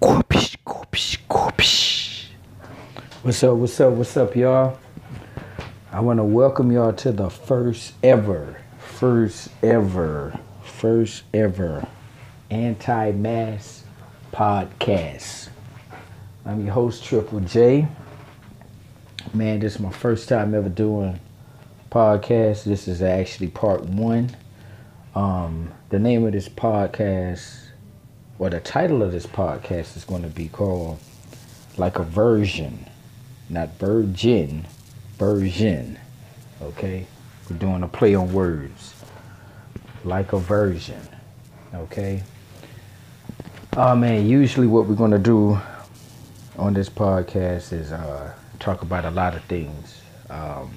[0.00, 2.26] Gorpish, gorpish, gorpish.
[3.22, 4.78] What's up, what's up, what's up, y'all?
[5.90, 11.84] I want to welcome y'all to the first ever, first ever, first ever
[12.48, 13.84] anti mask
[14.32, 15.48] podcast.
[16.46, 17.88] I'm your host, Triple J.
[19.34, 21.18] Man, this is my first time ever doing
[21.90, 22.62] podcast.
[22.62, 24.30] This is actually part one.
[25.16, 27.67] Um, the name of this podcast,
[28.38, 30.98] or the title of this podcast, is going to be called
[31.76, 32.86] like a version,
[33.48, 34.66] not virgin,
[35.18, 35.98] version.
[36.60, 37.06] Okay,
[37.48, 38.94] we're doing a play on words,
[40.04, 41.00] like a version.
[41.74, 42.22] Okay.
[43.76, 45.58] Oh man, usually what we're going to do
[46.56, 50.00] on this podcast is uh, talk about a lot of things.
[50.30, 50.70] Um,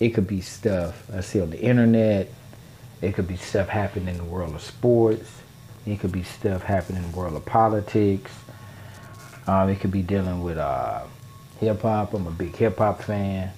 [0.00, 2.28] it could be stuff I see on the internet.
[3.00, 5.41] It could be stuff happening in the world of sports.
[5.86, 8.32] It could be stuff happening in the world of politics.
[9.46, 11.02] Um, it could be dealing with uh,
[11.58, 12.14] hip hop.
[12.14, 13.50] I'm a big hip hop fan.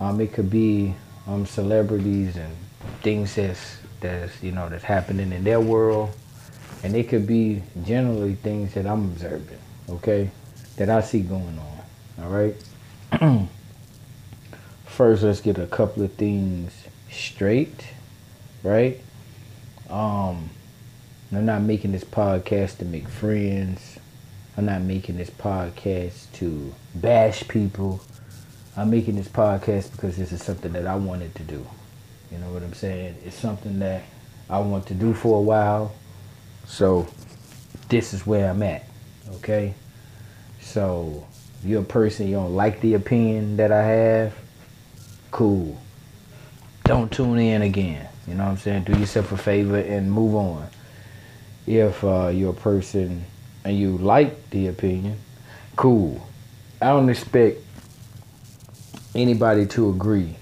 [0.00, 0.94] Um, it could be
[1.26, 2.56] um, celebrities and
[3.02, 6.10] things that's that's you know that's happening in their world,
[6.82, 9.58] and it could be generally things that I'm observing.
[9.90, 10.30] Okay,
[10.76, 12.24] that I see going on.
[12.24, 12.56] All right.
[14.86, 16.72] First, let's get a couple of things
[17.10, 17.86] straight,
[18.62, 19.00] right?
[19.88, 20.50] Um,
[21.34, 23.98] I'm not making this podcast to make friends.
[24.56, 28.02] I'm not making this podcast to bash people.
[28.76, 31.66] I'm making this podcast because this is something that I wanted to do.
[32.30, 33.16] You know what I'm saying?
[33.24, 34.02] It's something that
[34.50, 35.94] I want to do for a while.
[36.66, 37.08] So
[37.88, 38.84] this is where I'm at.
[39.36, 39.72] Okay?
[40.60, 41.26] So
[41.60, 44.34] if you're a person you don't like the opinion that I have,
[45.30, 45.78] cool.
[46.84, 48.06] Don't tune in again.
[48.26, 48.84] You know what I'm saying?
[48.84, 50.68] Do yourself a favor and move on.
[51.66, 53.24] If uh, you're a person
[53.64, 55.18] and you like the opinion,
[55.76, 56.26] cool.
[56.80, 57.58] I don't expect
[59.14, 60.36] anybody to agree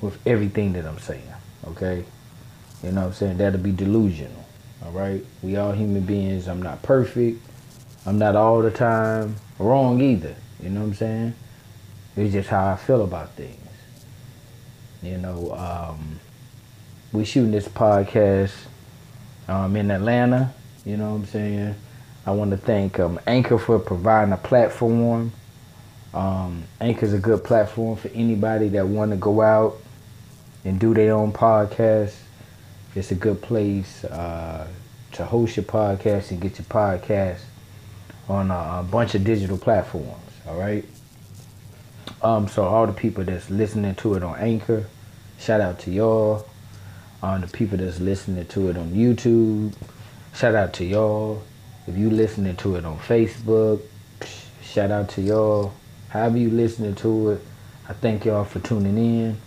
[0.00, 1.22] with everything that I'm saying.
[1.68, 2.04] Okay?
[2.82, 3.38] You know what I'm saying?
[3.38, 4.44] That'll be delusional.
[4.84, 5.24] All right?
[5.42, 6.46] We all human beings.
[6.48, 7.40] I'm not perfect.
[8.04, 10.34] I'm not all the time wrong either.
[10.62, 11.34] You know what I'm saying?
[12.16, 13.58] It's just how I feel about things.
[15.02, 16.20] You know, um,
[17.12, 18.52] we shooting this podcast
[19.48, 20.52] um, in Atlanta.
[20.84, 21.74] You know what I'm saying?
[22.26, 25.32] I want to thank um, Anchor for providing a platform.
[26.12, 29.76] Um, Anchor's a good platform for anybody that want to go out
[30.64, 32.14] and do their own podcast.
[32.94, 34.68] It's a good place uh,
[35.12, 37.40] to host your podcast and get your podcast
[38.28, 40.32] on a, a bunch of digital platforms.
[40.46, 40.84] All right.
[42.22, 44.86] Um, so all the people that's listening to it on Anchor,
[45.38, 46.46] shout out to y'all.
[47.24, 49.72] Um, the people that's listening to it on YouTube,
[50.34, 51.42] shout out to y'all.
[51.86, 53.80] If you listening to it on Facebook,
[54.62, 55.72] shout out to y'all.
[56.10, 57.40] However you listening to it,
[57.88, 59.38] I thank y'all for tuning in.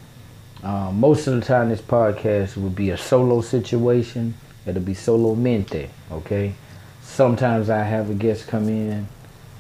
[0.64, 4.34] Um, most of the time, this podcast will be a solo situation.
[4.66, 6.56] It'll be solo mente, okay?
[7.04, 9.08] Sometimes I have a guest come in,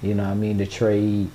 [0.01, 1.29] you know I mean, to trade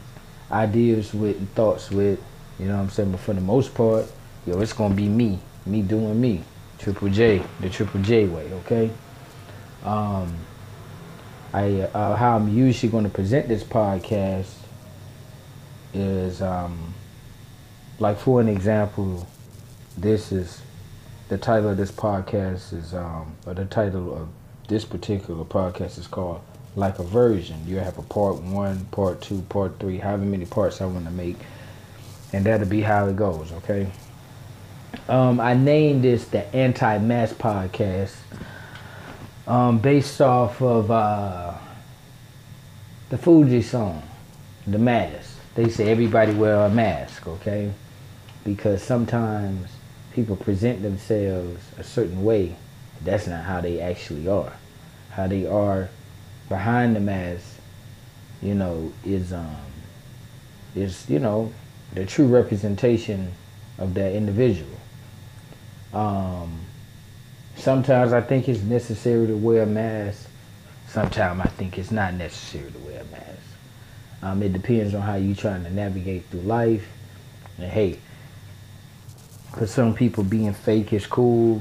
[0.50, 2.20] ideas with and thoughts with,
[2.58, 3.12] you know what I'm saying?
[3.12, 4.06] But for the most part,
[4.48, 6.42] yo, it's gonna be me, me doing me,
[6.82, 8.90] Triple J, the Triple J way, okay?
[9.84, 10.34] Um,
[11.52, 14.52] I uh, how I'm usually going to present this podcast
[15.94, 16.92] is um,
[18.00, 19.28] like for an example,
[19.96, 20.60] this is
[21.28, 24.28] the title of this podcast is um, or the title of
[24.66, 26.40] this particular podcast is called
[26.74, 27.64] like a version.
[27.64, 31.12] You have a part one, part two, part three, however many parts I want to
[31.12, 31.36] make,
[32.32, 33.52] and that'll be how it goes.
[33.52, 33.86] Okay.
[35.08, 38.14] Um, I named this the Anti-Mask Podcast,
[39.46, 41.54] um, based off of uh,
[43.08, 44.02] the Fugees song,
[44.66, 47.72] "The Mask." They say everybody wear a mask, okay?
[48.44, 49.68] Because sometimes
[50.14, 52.56] people present themselves a certain way.
[53.04, 54.52] That's not how they actually are.
[55.10, 55.90] How they are
[56.48, 57.44] behind the mask,
[58.40, 59.56] you know, is um
[60.74, 61.52] is you know
[61.92, 63.32] the true representation
[63.78, 64.71] of that individual.
[65.92, 66.60] Um,
[67.56, 70.28] sometimes I think it's necessary to wear a mask.
[70.88, 73.38] Sometimes I think it's not necessary to wear a mask.
[74.22, 76.86] Um, it depends on how you're trying to navigate through life.
[77.58, 77.98] And hey,
[79.50, 81.60] because some people being fake is cool,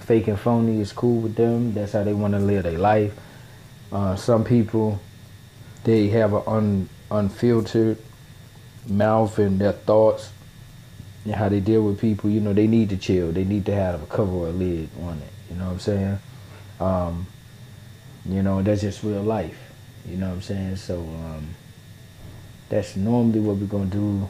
[0.00, 1.72] fake and phony is cool with them.
[1.72, 3.14] That's how they want to live their life.
[3.92, 5.00] Uh, some people,
[5.84, 7.98] they have an un, unfiltered
[8.86, 10.30] mouth and their thoughts
[11.24, 12.30] and how they deal with people.
[12.30, 13.32] You know, they need to chill.
[13.32, 15.32] They need to have a cover or a lid on it.
[15.50, 16.18] You know what I'm saying?
[16.80, 17.26] Um,
[18.26, 19.58] you know, that's just real life.
[20.06, 20.76] You know what I'm saying?
[20.76, 21.48] So um,
[22.68, 24.28] that's normally what we're gonna do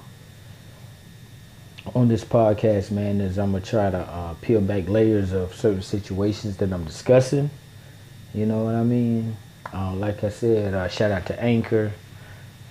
[1.95, 3.21] on this podcast, man.
[3.21, 7.51] Is I'm gonna try to uh, peel back layers of certain situations that I'm discussing.
[8.33, 9.37] You know what I mean?
[9.73, 11.93] Uh, like I said, uh, shout out to Anchor,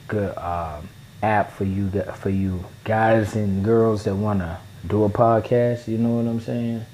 [0.07, 0.87] good um,
[1.23, 5.87] app for you for you guys and girls that wanna do a podcast.
[5.87, 6.85] You know what I'm saying?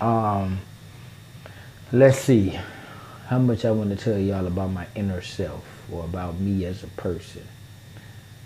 [0.00, 0.58] Um,
[1.92, 2.58] let's see
[3.28, 6.82] how much I want to tell y'all about my inner self or about me as
[6.82, 7.46] a person.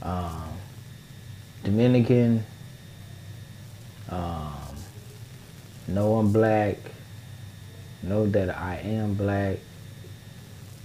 [0.02, 0.48] Um,
[1.64, 2.44] Dominican.
[4.08, 4.52] Um,
[5.88, 6.76] know I'm black.
[8.02, 9.58] Know that I am black.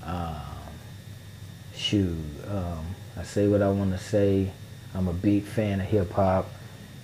[0.04, 0.36] Um,
[1.76, 2.16] shoot,
[2.48, 2.86] um,
[3.18, 4.52] I say what I want to say.
[4.94, 6.50] I'm a big fan of hip hop.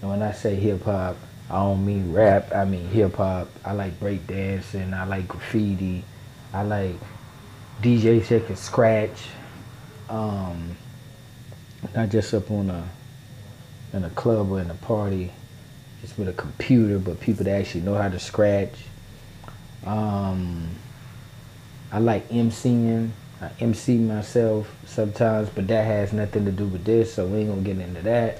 [0.01, 1.15] And when I say hip hop,
[1.49, 2.53] I don't mean rap.
[2.53, 3.49] I mean hip hop.
[3.65, 4.93] I like break dancing.
[4.93, 6.03] I like graffiti.
[6.53, 6.95] I like
[7.81, 9.27] DJ check and scratch.
[10.09, 10.75] Um,
[11.95, 12.87] not just up on a
[13.93, 15.31] in a club or in a party,
[16.01, 18.73] just with a computer, but people that actually know how to scratch.
[19.85, 20.69] Um,
[21.91, 23.11] I like MCing.
[23.43, 27.49] I MC myself sometimes, but that has nothing to do with this, so we ain't
[27.49, 28.39] gonna get into that.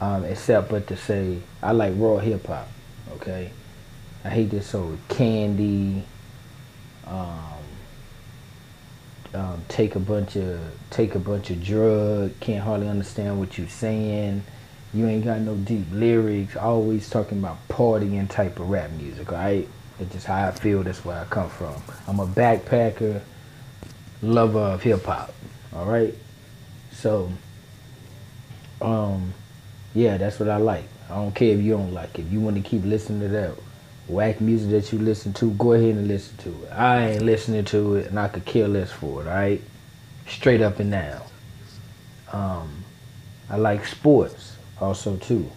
[0.00, 2.68] Um, except but to say I like raw hip hop.
[3.14, 3.50] Okay,
[4.24, 6.04] I hate this whole candy.
[7.06, 7.62] Um,
[9.34, 10.60] um, take a bunch of
[10.90, 14.44] take a bunch of drug, can't hardly understand what you're saying.
[14.92, 16.54] You ain't got no deep lyrics.
[16.54, 19.66] Always talking about partying type of rap music, right?
[19.98, 20.82] It's just how I feel.
[20.82, 21.74] That's where I come from.
[22.06, 23.22] I'm a backpacker,
[24.22, 25.34] lover of hip hop.
[25.74, 26.14] All right.
[26.92, 27.30] So,
[28.80, 29.34] um,
[29.94, 30.84] yeah, that's what I like.
[31.10, 32.22] I don't care if you don't like it.
[32.22, 33.54] If you want to keep listening to that
[34.08, 36.72] whack music that you listen to, go ahead and listen to it.
[36.72, 39.28] I ain't listening to it, and I could care less for it.
[39.28, 39.60] All right,
[40.26, 41.22] straight up and down.
[42.32, 42.84] Um,
[43.50, 45.50] I like sports also too.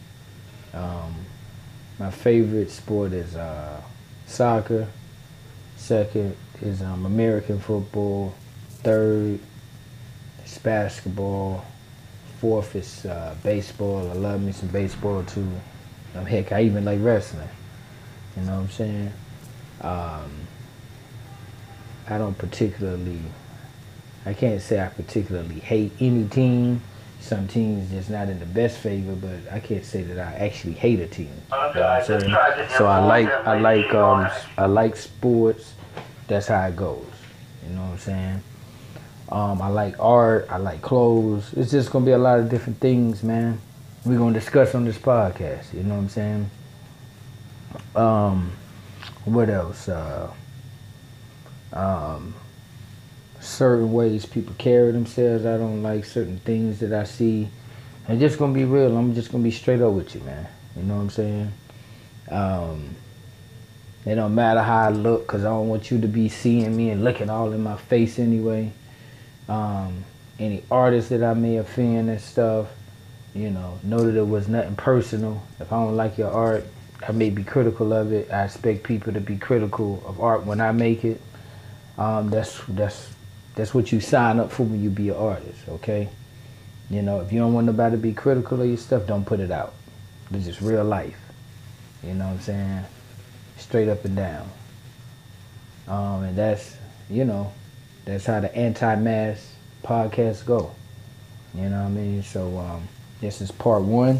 [0.74, 1.16] Um,
[2.00, 3.80] my favorite sport is uh,
[4.28, 4.88] soccer.
[5.78, 8.34] Second is um, American football.
[8.86, 9.40] Third
[10.46, 11.66] is basketball.
[12.40, 14.12] Fourth is uh, baseball.
[14.12, 15.50] I love me some baseball too.
[16.14, 17.50] Um, heck, I even like wrestling.
[18.38, 19.12] You know what I'm saying?
[19.82, 20.32] Um,
[22.08, 23.22] I don't particularly,
[24.24, 26.80] I can't say I particularly hate any team.
[27.22, 30.74] Some teams just not in the best favor, but I can't say that I actually
[30.74, 31.32] hate a team.
[31.52, 32.70] You know what I'm saying?
[32.78, 34.30] So I like, I like, um,
[34.60, 35.74] I like sports.
[36.28, 37.04] That's how it goes.
[37.68, 38.44] You know what I'm saying?
[39.30, 40.48] Um, I like art.
[40.50, 41.54] I like clothes.
[41.54, 43.60] It's just gonna be a lot of different things, man.
[44.06, 45.74] We're gonna discuss on this podcast.
[45.74, 46.50] You know what I'm saying?
[47.95, 48.51] Um,
[49.25, 49.89] what else?
[49.89, 50.30] Uh,
[51.74, 52.36] um,
[53.39, 55.45] certain ways people carry themselves.
[55.45, 57.50] I don't like certain things that I see.
[58.07, 58.95] And just gonna be real.
[58.95, 60.48] I'm just gonna be straight up with you, man.
[60.75, 61.51] You know what I'm saying?
[62.30, 62.95] Um,
[64.06, 66.92] it don't matter how I look, cause I don't want you to be seeing me
[66.92, 68.72] and looking all in my face anyway.
[69.48, 70.04] Um,
[70.40, 72.68] any artists that I may offend and stuff,
[73.34, 75.42] you know, know that it was nothing personal.
[75.60, 76.66] If I don't like your art,
[77.08, 78.32] I may be critical of it.
[78.32, 81.22] I expect people to be critical of art when I make it.
[81.98, 83.14] Um, that's that's
[83.56, 86.10] that's what you sign up for when you be an artist, okay?
[86.90, 89.40] You know, if you don't want nobody to be critical of your stuff, don't put
[89.40, 89.74] it out.
[90.32, 91.20] It's just real life.
[92.04, 92.86] You know what I'm saying?
[93.58, 94.50] Straight up and down.
[95.88, 96.75] Um, and that's,
[97.10, 97.52] you know,
[98.06, 99.44] that's how the anti-mask
[99.84, 100.72] podcast go.
[101.54, 102.24] You know what I mean?
[102.24, 102.88] So um,
[103.22, 104.20] this is part one.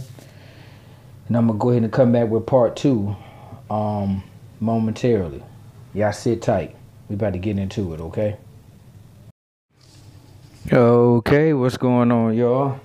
[1.27, 3.15] And I'm gonna go ahead and come back with part two
[3.70, 4.24] um,
[4.60, 5.44] momentarily.
[5.94, 6.75] Y'all sit tight.
[7.10, 8.38] We about to get into it, okay?
[10.72, 12.80] Okay, what's going on, y'all?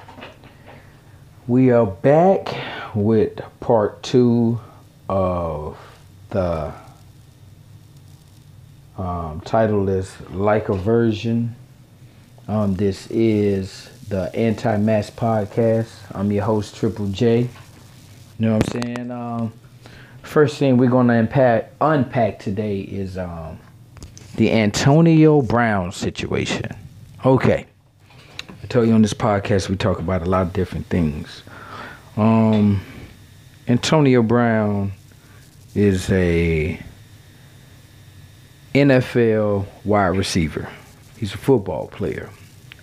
[1.47, 2.55] We are back
[2.95, 4.61] with part two
[5.09, 5.79] of
[6.29, 6.73] the
[9.01, 11.57] um, title is Like a Version.
[12.49, 15.91] Um, this is the Anti Mask Podcast.
[16.15, 17.41] I'm your host, Triple J.
[17.41, 17.49] You
[18.39, 19.11] know what I'm saying?
[19.11, 19.53] Um,
[20.23, 23.59] first thing we're gonna unpack unpack today is um,
[24.37, 26.71] the Antonio Brown situation.
[27.25, 27.67] Okay.
[28.63, 31.43] I tell you on this podcast we talk about a lot of different things.
[32.19, 32.83] Um,
[33.67, 34.93] Antonio Brown
[35.75, 36.79] is a
[38.75, 40.69] NFL wide receiver.
[41.17, 42.31] He's a football player.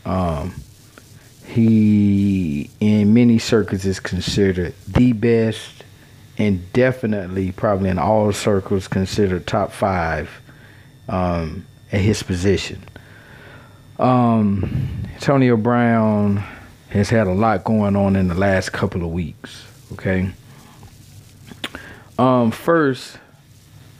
[0.06, 0.53] Um,
[1.46, 5.84] he, in many circles, is considered the best
[6.38, 10.29] and definitely, probably in all circles, considered top five
[11.08, 12.84] um, at his position.
[13.98, 16.44] Um, Antonio Brown
[16.89, 19.65] has had a lot going on in the last couple of weeks.
[19.94, 20.32] Okay.
[22.20, 23.17] Um, first,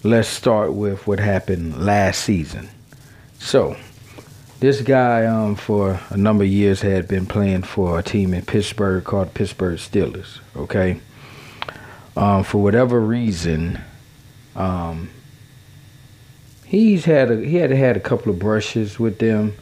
[0.08, 2.70] let's start with what happened last season.
[3.40, 3.76] So,
[4.62, 8.46] this guy, um, for a number of years, had been playing for a team in
[8.46, 10.40] Pittsburgh called Pittsburgh Steelers.
[10.56, 11.02] Okay.
[12.16, 13.82] Um, for whatever reason,
[14.56, 15.10] um,
[16.66, 19.54] he's had a, he had had a couple of brushes with them,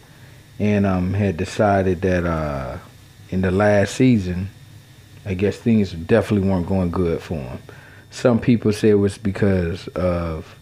[0.59, 2.77] and um, had decided that uh,
[3.31, 4.49] in the last season,
[5.25, 7.59] I guess things definitely weren't going good for him.
[8.15, 10.57] Some people say it was because of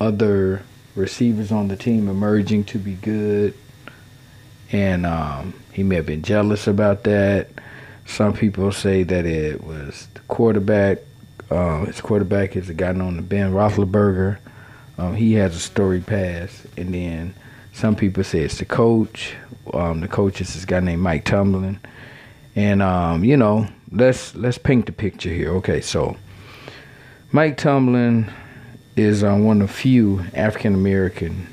[0.00, 0.64] other
[0.96, 3.54] receivers on the team emerging to be good,
[4.72, 7.50] and um, he may have been jealous about that.
[8.04, 10.98] Some people say that it was the quarterback.
[11.48, 14.38] Uh, his quarterback is a guy known as Ben Roethlisberger.
[14.98, 17.32] Um, he has a story pass, and then
[17.74, 19.36] some people say it's the coach.
[19.72, 21.78] Um, the coach is this guy named Mike Tomlin,
[22.56, 25.54] and um, you know, let's let's paint the picture here.
[25.58, 26.16] Okay, so
[27.30, 28.32] Mike Tomlin
[28.96, 31.46] is uh, one of few African American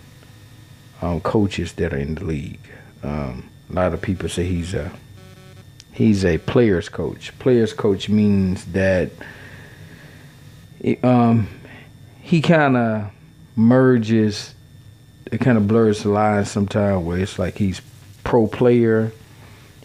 [1.01, 2.61] um, coaches that are in the league.
[3.03, 4.89] Um, a lot of people say he's a
[5.91, 7.37] he's a players coach.
[7.39, 9.11] Players coach means that
[11.03, 11.49] um,
[12.21, 13.11] he kind of
[13.57, 14.55] merges.
[15.29, 17.81] It kind of blurs the lines sometimes where it's like he's
[18.23, 19.11] pro player.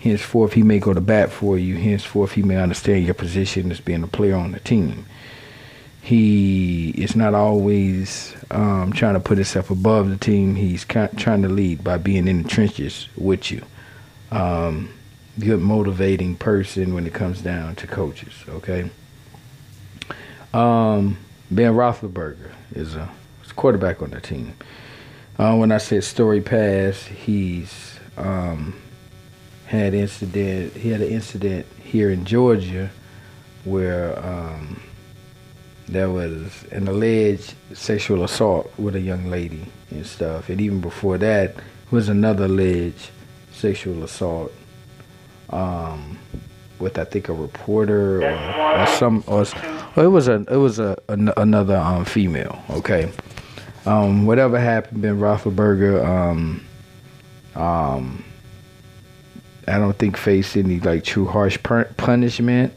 [0.01, 1.77] Henceforth, he may go to bat for you.
[1.77, 5.05] Henceforth, he may understand your position as being a player on the team.
[6.11, 10.57] He is not always um, trying to put himself above the team.
[10.57, 13.63] He's trying to lead by being in the trenches with you.
[14.33, 14.93] Um,
[15.39, 18.33] good motivating person when it comes down to coaches.
[18.49, 18.91] Okay.
[20.53, 21.17] Um,
[21.49, 23.09] ben Roethlisberger is a,
[23.45, 24.55] is a, quarterback on the team.
[25.39, 28.75] Uh, when I said story pass, he's um,
[29.67, 30.73] had incident.
[30.73, 32.91] He had an incident here in Georgia
[33.63, 34.19] where
[35.91, 40.49] there was an alleged sexual assault with a young lady and stuff.
[40.49, 41.57] And even before that
[41.91, 43.11] was another alleged
[43.51, 44.53] sexual assault
[45.51, 46.17] um,
[46.79, 49.45] with I think a reporter or, or some or,
[49.97, 52.63] or, it was a it was a, a another um, female.
[52.71, 53.11] Okay,
[53.85, 56.65] um, whatever happened, Ben Roethlisberger, um,
[57.55, 58.25] um,
[59.67, 62.73] I don't think faced any like true harsh punishment.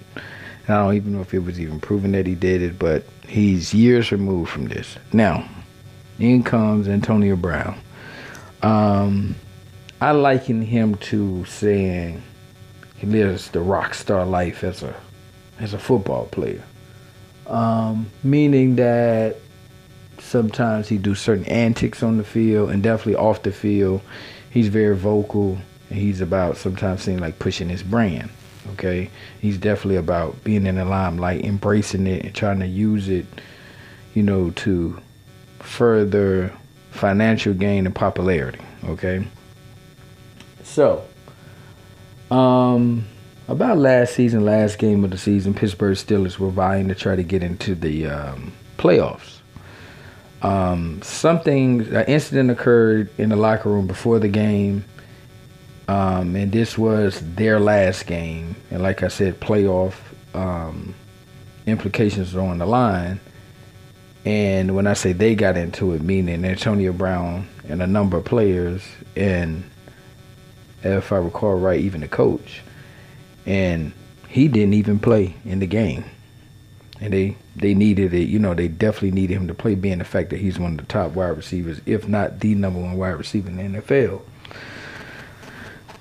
[0.68, 3.74] I don't even know if it was even proven that he did it, but he's
[3.74, 4.98] years removed from this.
[5.12, 5.48] Now,
[6.20, 7.78] in comes Antonio Brown.
[8.62, 9.36] Um,
[10.00, 12.22] I liken him to saying
[12.96, 14.96] he lives the rock star life as a
[15.60, 16.64] as a football player.
[17.48, 19.38] Um, meaning that
[20.20, 24.02] sometimes he do certain antics on the field and definitely off the field.
[24.50, 25.58] He's very vocal
[25.90, 28.30] and he's about sometimes seeing like pushing his brand.
[28.72, 29.10] Okay,
[29.42, 33.26] he's definitely about being in the limelight, embracing it, and trying to use it,
[34.14, 35.00] you know, to
[35.60, 36.52] further
[36.92, 38.62] financial gain and popularity.
[38.86, 39.26] Okay,
[40.64, 41.06] so
[42.32, 43.06] um,
[43.48, 47.24] about last season, last game of the season, Pittsburgh Steelers were vying to try to
[47.24, 49.40] get into the um, playoffs.
[50.42, 54.84] Um, something, an incident occurred in the locker room before the game,
[55.88, 58.56] um, and this was their last game.
[58.72, 59.96] And like I said, playoff
[60.34, 60.96] um,
[61.66, 63.20] implications are on the line.
[64.26, 68.26] And when I say they got into it, meaning Antonio Brown and a number of
[68.26, 68.82] players,
[69.16, 69.70] and
[70.82, 72.62] if I recall right, even the coach.
[73.46, 73.92] And
[74.30, 76.06] he didn't even play in the game.
[77.02, 80.06] And they, they needed it, you know, they definitely needed him to play, being the
[80.06, 83.10] fact that he's one of the top wide receivers, if not the number one wide
[83.10, 84.22] receiver in the NFL.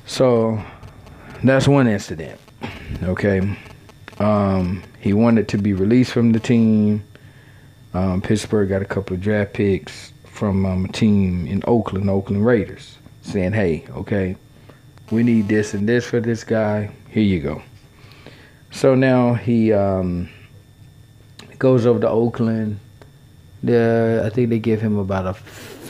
[0.06, 0.62] So
[1.42, 2.38] that's one incident.
[3.02, 3.56] Okay.
[4.18, 7.04] Um, he wanted to be released from the team.
[7.94, 12.46] Um, Pittsburgh got a couple of draft picks from um, a team in Oakland, Oakland
[12.46, 14.36] Raiders, saying, hey, okay,
[15.10, 16.90] we need this and this for this guy.
[17.10, 17.62] Here you go.
[18.70, 20.30] So now he um,
[21.58, 22.80] goes over to Oakland.
[23.62, 25.34] The, I think they give him about a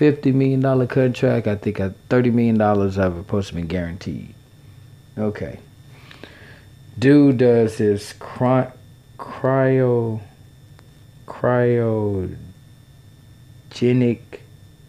[0.03, 1.47] fifty million dollar contract.
[1.47, 4.35] I think thirty million dollars of it supposed to be guaranteed.
[5.17, 5.61] Okay.
[6.99, 8.73] Dude does his cry,
[9.17, 10.21] cryo
[11.29, 12.35] cryogenic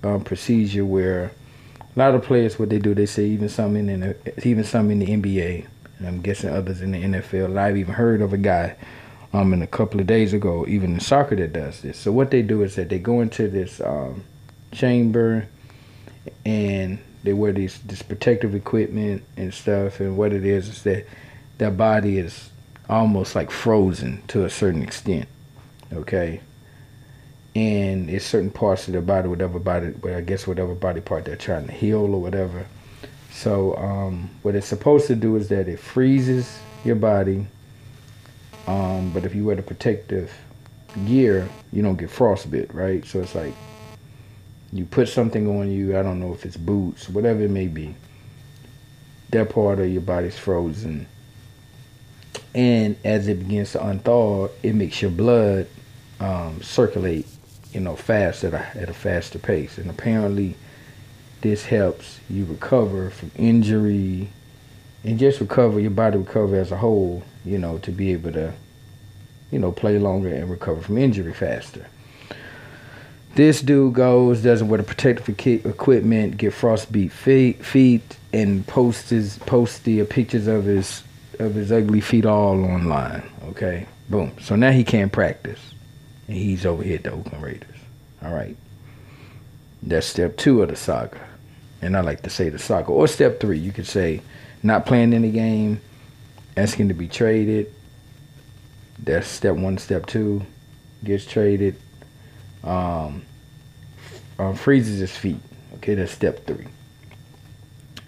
[0.03, 1.31] um, procedure where
[1.79, 4.89] a lot of players what they do they say even some in the even some
[4.89, 5.67] in the NBA
[5.99, 7.55] and I'm guessing others in the NFL.
[7.55, 8.75] I've even heard of a guy
[9.31, 11.99] um in a couple of days ago even in soccer that does this.
[11.99, 14.23] So what they do is that they go into this um,
[14.73, 15.47] chamber
[16.45, 21.05] and they wear these this protective equipment and stuff, and what it is is that
[21.57, 22.49] their body is
[22.89, 25.27] almost like frozen to a certain extent.
[25.91, 26.41] Okay.
[27.55, 31.25] And it's certain parts of their body, whatever body, well, I guess whatever body part
[31.25, 32.65] they're trying to heal or whatever.
[33.31, 37.45] So um, what it's supposed to do is that it freezes your body.
[38.65, 40.31] Um, but if you wear the protective
[41.05, 43.05] gear, you don't get frostbite, right?
[43.05, 43.53] So it's like
[44.73, 45.97] you put something on you.
[45.97, 47.95] I don't know if it's boots, whatever it may be.
[49.29, 51.07] That part of your body's frozen,
[52.55, 55.67] and as it begins to unthaw, it makes your blood
[56.19, 57.27] um, circulate,
[57.71, 59.77] you know, fast at a at a faster pace.
[59.77, 60.55] And apparently,
[61.41, 64.29] this helps you recover from injury,
[65.03, 67.23] and just recover your body recover as a whole.
[67.45, 68.53] You know, to be able to,
[69.51, 71.87] you know, play longer and recover from injury faster.
[73.35, 75.27] This dude goes, doesn't wear the protective
[75.65, 81.03] equipment, get frostbite feet, feet and posts his posts the pictures of his
[81.39, 83.23] of his ugly feet all online.
[83.45, 84.31] Okay, boom.
[84.39, 85.59] So now he can't practice,
[86.27, 87.75] and he's over here at the Oakland Raiders.
[88.23, 88.55] All right,
[89.81, 91.19] that's step two of the saga,
[91.81, 93.57] and I like to say the saga, or step three.
[93.57, 94.21] You could say
[94.61, 95.81] not playing in the game,
[96.55, 97.73] asking to be traded.
[98.99, 99.79] That's step one.
[99.79, 100.43] Step two,
[101.03, 101.79] gets traded.
[102.63, 103.23] Um,
[104.39, 105.39] um, freezes his feet.
[105.75, 106.67] Okay, that's step three.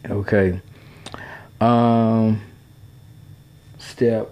[0.10, 0.62] Okay.
[1.60, 2.42] Um,
[3.78, 4.30] step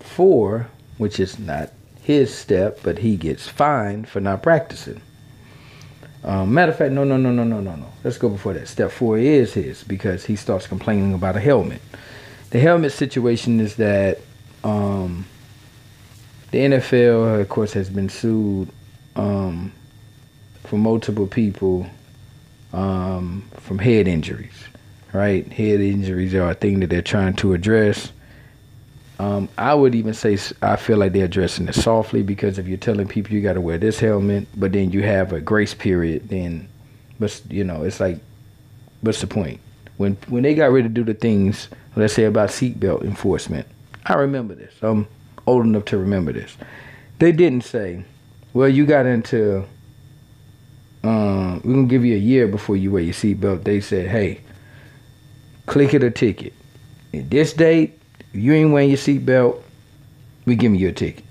[0.00, 5.00] four, which is not his step, but he gets fined for not practicing.
[6.22, 7.86] Um, matter of fact, no, no, no, no, no, no, no.
[8.02, 8.68] Let's go before that.
[8.68, 11.82] Step four is his because he starts complaining about a helmet.
[12.50, 14.20] The helmet situation is that
[14.62, 15.26] um,
[16.54, 18.68] the NFL, of course, has been sued
[19.16, 19.72] um,
[20.64, 21.86] for multiple people
[22.72, 24.64] um, from head injuries
[25.14, 25.50] right?
[25.50, 28.12] Head injuries are a thing that they're trying to address.
[29.20, 32.76] Um, I would even say I feel like they're addressing it softly because if you're
[32.76, 36.28] telling people you got to wear this helmet, but then you have a grace period,
[36.28, 36.68] then,
[37.20, 38.18] but you know, it's like,
[39.02, 39.60] what's the point?
[39.96, 43.68] When when they got ready to do the things, let's say about seatbelt enforcement,
[44.04, 44.74] I remember this.
[44.82, 45.06] I'm
[45.46, 46.56] old enough to remember this.
[47.18, 48.04] They didn't say,
[48.52, 49.64] well, you got into,
[51.02, 53.64] um, we're gonna give you a year before you wear your seatbelt.
[53.64, 54.40] They said, hey,
[55.66, 56.52] click it a ticket.
[57.12, 58.00] At this date,
[58.32, 59.62] if you ain't wearing your seatbelt,
[60.44, 61.24] we giving you a ticket.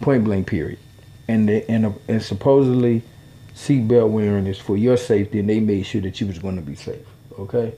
[0.00, 0.78] Point blank, period.
[1.28, 3.02] And they, and, uh, and supposedly,
[3.54, 6.62] seatbelt wearing is for your safety, and they made sure that you was going to
[6.62, 7.04] be safe.
[7.38, 7.74] Okay,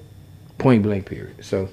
[0.59, 1.45] point blank, period.
[1.45, 1.69] So,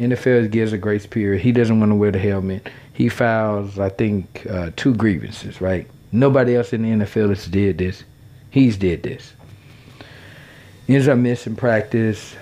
[0.00, 1.42] NFL gives a grace period.
[1.42, 2.68] He doesn't want to wear the helmet.
[2.92, 5.60] He files, I think, uh, two grievances.
[5.60, 5.88] Right?
[6.12, 8.04] Nobody else in the NFL has did this.
[8.50, 9.32] He's did this.
[10.88, 12.36] Ends up missing practice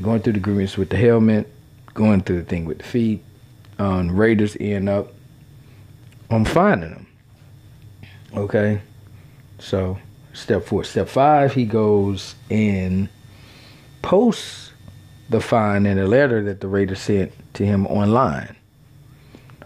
[0.00, 1.52] going through the agreements with the helmet,
[1.94, 3.22] going through the thing with the feet.
[3.78, 5.12] Um, Raiders end up
[6.30, 7.06] on finding him.
[8.34, 8.80] Okay,
[9.58, 9.98] so
[10.32, 10.84] step four.
[10.84, 13.08] Step five, he goes and
[14.02, 14.67] posts
[15.28, 18.56] the fine in a letter that the Raiders sent to him online,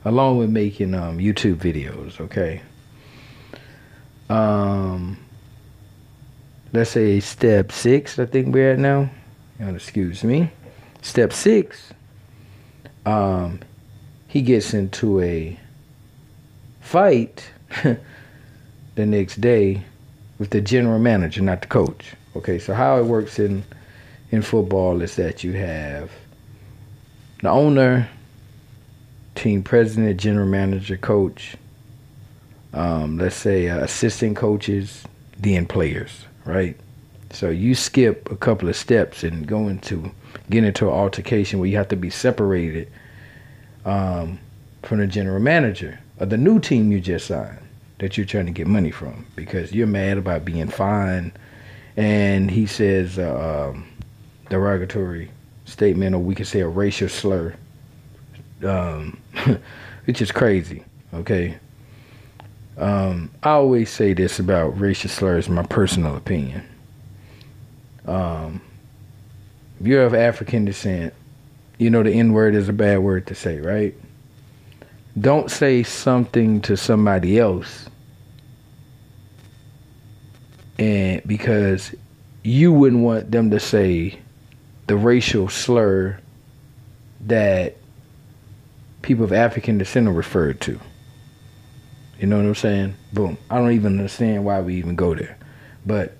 [0.04, 2.20] along with making um, YouTube videos.
[2.20, 2.62] Okay.
[4.28, 5.18] Um,
[6.72, 8.18] let's say step six.
[8.18, 9.10] I think we're at now
[9.70, 10.50] excuse me.
[11.02, 11.92] Step six,
[13.06, 13.60] um,
[14.28, 15.58] he gets into a
[16.80, 17.50] fight
[17.82, 19.82] the next day
[20.38, 22.12] with the general manager, not the coach.
[22.36, 23.64] Okay, so how it works in
[24.32, 26.10] in football is that you have
[27.42, 28.08] the owner,
[29.34, 31.56] team president, general manager, coach,
[32.72, 35.04] um, let's say uh, assistant coaches,
[35.38, 36.76] then players, right?
[37.30, 40.10] So you skip a couple of steps and go into
[40.50, 42.90] get into an altercation where you have to be separated
[43.84, 44.38] um,
[44.82, 47.58] from the general manager of the new team you just signed
[47.98, 51.32] that you're trying to get money from because you're mad about being fined,
[51.96, 53.86] and he says uh, um,
[54.52, 55.30] derogatory
[55.64, 57.54] statement or we could say a racial slur,
[58.64, 59.20] um,
[60.04, 60.84] which is crazy.
[61.14, 61.58] Okay.
[62.78, 66.62] Um, I always say this about racial slurs, my personal opinion
[68.06, 68.60] um,
[69.80, 71.14] if you're of African descent,
[71.78, 73.94] you know the N word is a bad word to say, right?
[75.20, 77.88] Don't say something to somebody else
[80.78, 81.94] and because
[82.42, 84.18] you wouldn't want them to say
[84.86, 86.18] the racial slur
[87.22, 87.76] that
[89.02, 90.80] people of African descent are referred to.
[92.20, 92.94] You know what I'm saying?
[93.12, 93.38] Boom.
[93.50, 95.38] I don't even understand why we even go there.
[95.86, 96.16] But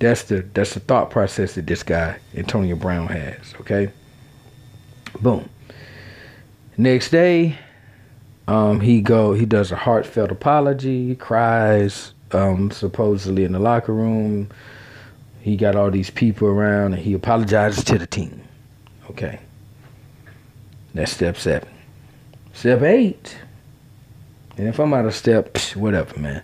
[0.00, 3.54] That's the that's the thought process that this guy Antonio Brown has.
[3.60, 3.90] Okay.
[5.20, 5.48] Boom.
[6.78, 7.58] Next day,
[8.48, 14.48] um, he go he does a heartfelt apology, cries, um, supposedly in the locker room.
[15.40, 18.42] He got all these people around and he apologizes to the team.
[19.10, 19.40] Okay.
[20.94, 21.68] That's step seven.
[22.52, 23.36] Step eight.
[24.56, 26.42] And if I'm out of step, whatever, man.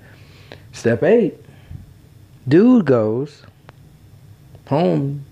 [0.72, 1.34] Step eight.
[2.48, 3.42] Dude goes
[4.66, 5.24] home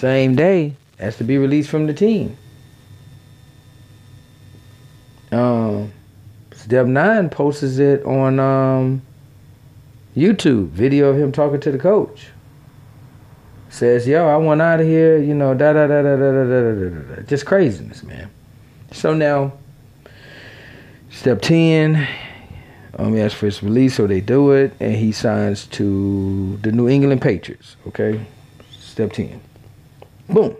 [0.00, 2.34] same day, has to be released from the team.
[5.30, 5.92] Um,
[6.54, 9.02] Step Nine posts it on um,
[10.16, 12.28] YouTube video of him talking to the coach.
[13.68, 16.44] Says, "Yo, I want out of here," you know, da da da da da da
[16.44, 17.22] da da da.
[17.22, 18.28] Just craziness, man.
[18.92, 19.52] So now,
[21.10, 22.08] step ten,
[22.98, 26.72] um, he asks for his release, so they do it, and he signs to the
[26.72, 27.76] New England Patriots.
[27.86, 28.20] Okay,
[28.72, 29.40] step ten.
[30.28, 30.56] Boom.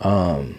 [0.00, 0.58] Um,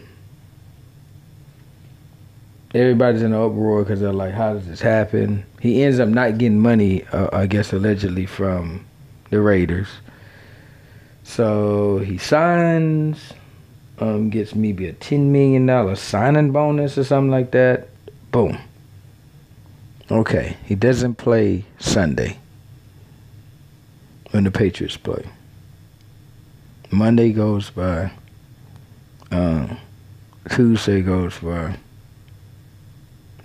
[2.75, 6.38] everybody's in an uproar because they're like, "How does this happen?" He ends up not
[6.38, 8.85] getting money, uh, I guess, allegedly from
[9.29, 9.88] the Raiders.
[11.23, 13.33] So he signs,
[13.99, 17.88] um, gets maybe a ten million dollar signing bonus or something like that.
[18.31, 18.57] Boom.
[20.11, 22.38] Okay, he doesn't play Sunday
[24.31, 25.25] when the Patriots play.
[26.91, 28.11] Monday goes by.
[29.31, 29.77] Um,
[30.49, 31.75] Tuesday goes by.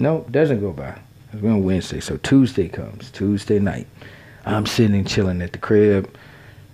[0.00, 0.98] No, doesn't go by.
[1.32, 3.10] It's on Wednesday, so Tuesday comes.
[3.10, 3.86] Tuesday night,
[4.46, 6.16] I'm sitting chilling at the crib.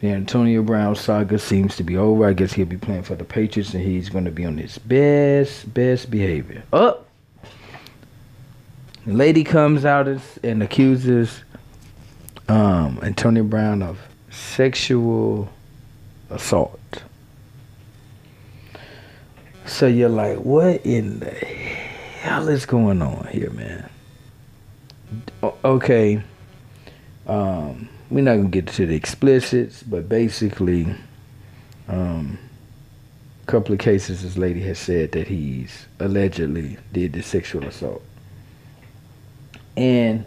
[0.01, 2.25] The Antonio Brown saga seems to be over.
[2.25, 4.79] I guess he'll be playing for the Patriots, and he's going to be on his
[4.79, 6.62] best, best behavior.
[6.73, 7.09] Up.
[7.43, 7.49] Oh!
[9.07, 10.07] The lady comes out
[10.43, 11.43] and accuses
[12.49, 13.99] um, Antonio Brown of
[14.31, 15.49] sexual
[16.31, 17.03] assault.
[19.65, 21.76] So you're like, what in the
[22.27, 23.89] hell is going on here, man?
[25.65, 26.21] Okay.
[27.29, 30.93] Um, we're not gonna get to the explicits, but basically,
[31.87, 32.37] um,
[33.45, 38.03] a couple of cases this lady has said that he's allegedly did the sexual assault.
[39.77, 40.25] And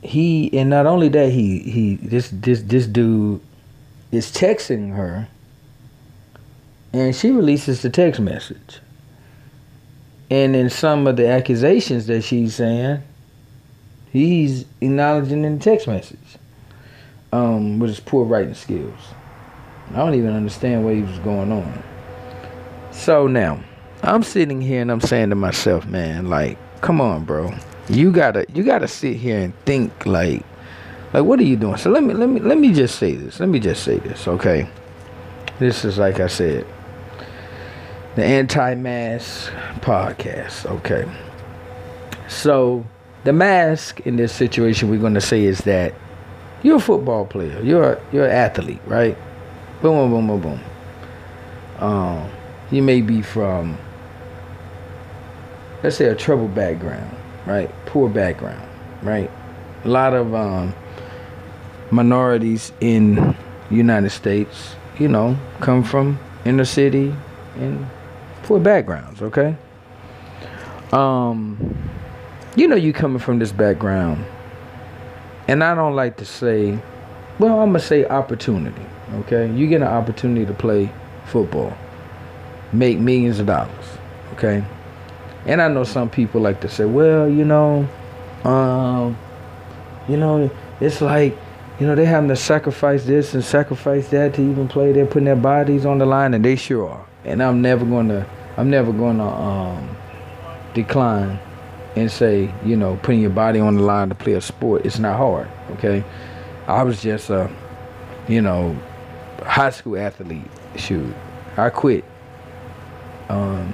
[0.00, 3.42] he and not only that he he this this this dude
[4.12, 5.28] is texting her
[6.94, 8.80] and she releases the text message.
[10.30, 13.02] And in some of the accusations that she's saying,
[14.12, 16.18] he's acknowledging in the text message
[17.32, 18.98] um, with his poor writing skills.
[19.90, 21.82] I don't even understand what he was going on.
[22.92, 23.62] So now,
[24.02, 27.54] I'm sitting here and I'm saying to myself, man, like, come on, bro.
[27.88, 30.44] You gotta you gotta sit here and think like
[31.14, 31.78] like what are you doing?
[31.78, 33.40] So let me let me let me just say this.
[33.40, 34.68] Let me just say this, okay?
[35.58, 36.66] This is like I said,
[38.18, 39.48] the anti-mask
[39.80, 40.66] podcast.
[40.66, 41.08] Okay.
[42.26, 42.84] So
[43.22, 45.94] the mask in this situation we're gonna say is that
[46.64, 47.62] you're a football player.
[47.62, 49.16] You're you're an athlete, right?
[49.82, 50.60] Boom, boom, boom, boom, boom.
[51.78, 52.30] Um,
[52.72, 53.78] you may be from
[55.84, 57.70] let's say a troubled background, right?
[57.86, 58.68] Poor background,
[59.04, 59.30] right?
[59.84, 60.74] A lot of um,
[61.92, 63.36] minorities in
[63.70, 67.14] United States, you know, come from inner city
[67.54, 67.88] and
[68.48, 69.54] poor backgrounds, okay?
[70.90, 71.76] Um,
[72.56, 74.24] you know you coming from this background.
[75.48, 76.78] And I don't like to say,
[77.38, 79.52] well, I'm going to say opportunity, okay?
[79.52, 80.90] You get an opportunity to play
[81.26, 81.76] football,
[82.72, 83.84] make millions of dollars,
[84.32, 84.64] okay?
[85.44, 87.86] And I know some people like to say, well, you know,
[88.44, 89.18] um,
[90.08, 91.36] you know, it's like,
[91.78, 94.92] you know, they're having to sacrifice this and sacrifice that to even play.
[94.92, 97.06] They're putting their bodies on the line, and they sure are.
[97.24, 98.26] And I'm never going to
[98.58, 99.96] I'm never going to um,
[100.74, 101.38] decline
[101.94, 104.84] and say, you know, putting your body on the line to play a sport.
[104.84, 106.02] It's not hard, okay?
[106.66, 107.48] I was just a,
[108.26, 108.76] you know,
[109.44, 110.42] high school athlete.
[110.76, 111.14] Shoot,
[111.56, 112.04] I quit.
[113.28, 113.72] Um,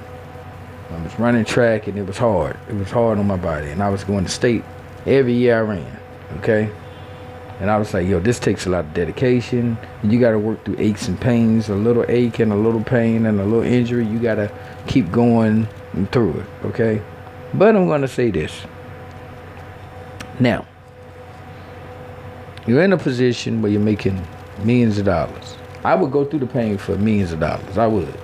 [0.91, 2.55] I was running track and it was hard.
[2.69, 4.63] It was hard on my body, and I was going to state
[5.07, 5.99] every year I ran.
[6.37, 6.69] Okay,
[7.59, 9.77] and I was like, yo, this takes a lot of dedication.
[10.03, 13.25] You got to work through aches and pains, a little ache and a little pain
[13.25, 14.05] and a little injury.
[14.05, 14.51] You got to
[14.87, 15.67] keep going
[16.11, 17.01] through it, okay?
[17.53, 18.51] But I'm going to say this.
[20.39, 20.65] Now,
[22.67, 24.21] you're in a position where you're making
[24.63, 25.55] millions of dollars.
[25.85, 27.77] I would go through the pain for millions of dollars.
[27.77, 28.19] I would.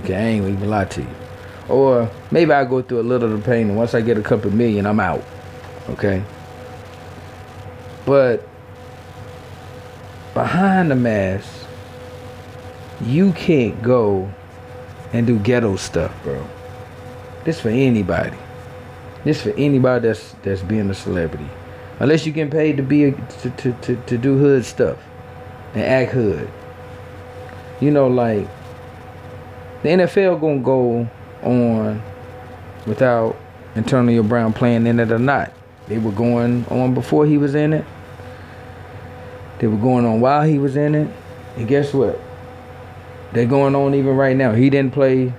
[0.00, 1.14] Okay, I ain't even lie to you.
[1.68, 4.22] Or maybe I go through a little of the pain, and once I get a
[4.22, 5.22] couple million, I'm out.
[5.90, 6.22] Okay.
[8.06, 8.48] But
[10.34, 11.66] behind the mask,
[13.02, 14.32] you can't go
[15.12, 16.46] and do ghetto stuff, bro.
[17.44, 18.36] This for anybody.
[19.24, 21.48] This for anybody that's that's being a celebrity.
[22.00, 24.98] Unless you get paid to be a, to, to, to, to do hood stuff
[25.74, 26.50] and act hood.
[27.80, 28.48] You know, like
[29.82, 31.08] the NFL gonna go
[31.42, 32.02] on
[32.86, 33.36] without
[33.76, 35.52] Antonio Brown playing in it or not.
[35.88, 37.84] They were going on before he was in it.
[39.62, 41.08] They were going on while he was in it.
[41.56, 42.18] And guess what?
[43.32, 44.50] They're going on even right now.
[44.54, 45.32] He didn't play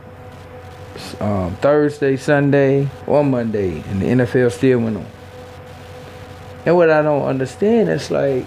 [1.19, 5.05] um, Thursday, Sunday, or Monday, and the NFL still went on.
[6.65, 8.45] And what I don't understand is like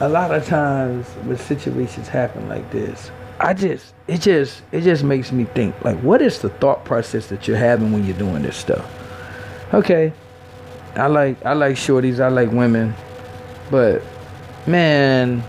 [0.00, 5.04] a lot of times when situations happen like this, I just it just it just
[5.04, 8.42] makes me think like what is the thought process that you're having when you're doing
[8.42, 8.84] this stuff?
[9.72, 10.12] Okay.
[10.96, 12.92] I like I like shorties, I like women,
[13.70, 14.02] but
[14.66, 15.42] man,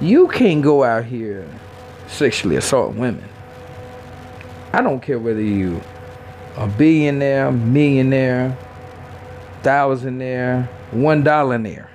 [0.00, 1.48] you can't go out here
[2.08, 3.28] sexually assault women.
[4.72, 5.80] I don't care whether you
[6.56, 8.56] a billionaire, millionaire,
[9.62, 11.90] thousandaire, one dollar there,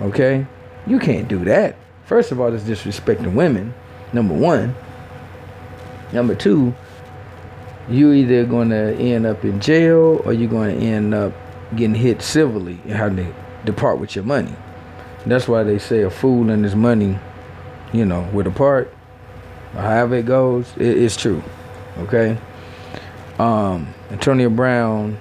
[0.00, 0.46] Okay?
[0.86, 1.76] You can't do that.
[2.04, 3.72] First of all, it's disrespecting women.
[4.12, 4.74] Number one.
[6.12, 6.74] Number two,
[7.88, 11.32] you either gonna end up in jail or you're gonna end up
[11.76, 13.34] getting hit civilly and having to
[13.64, 14.54] depart with your money.
[15.26, 17.18] That's why they say a fool and his money,
[17.92, 18.92] you know, with a part,
[19.74, 21.42] However it goes, it, it's true.
[21.98, 22.36] Okay.
[23.38, 25.18] Um, Antonio Brown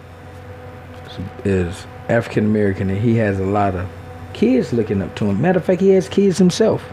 [1.45, 3.89] is African American and he has a lot of
[4.33, 5.41] kids looking up to him.
[5.41, 6.83] Matter of fact, he has kids himself.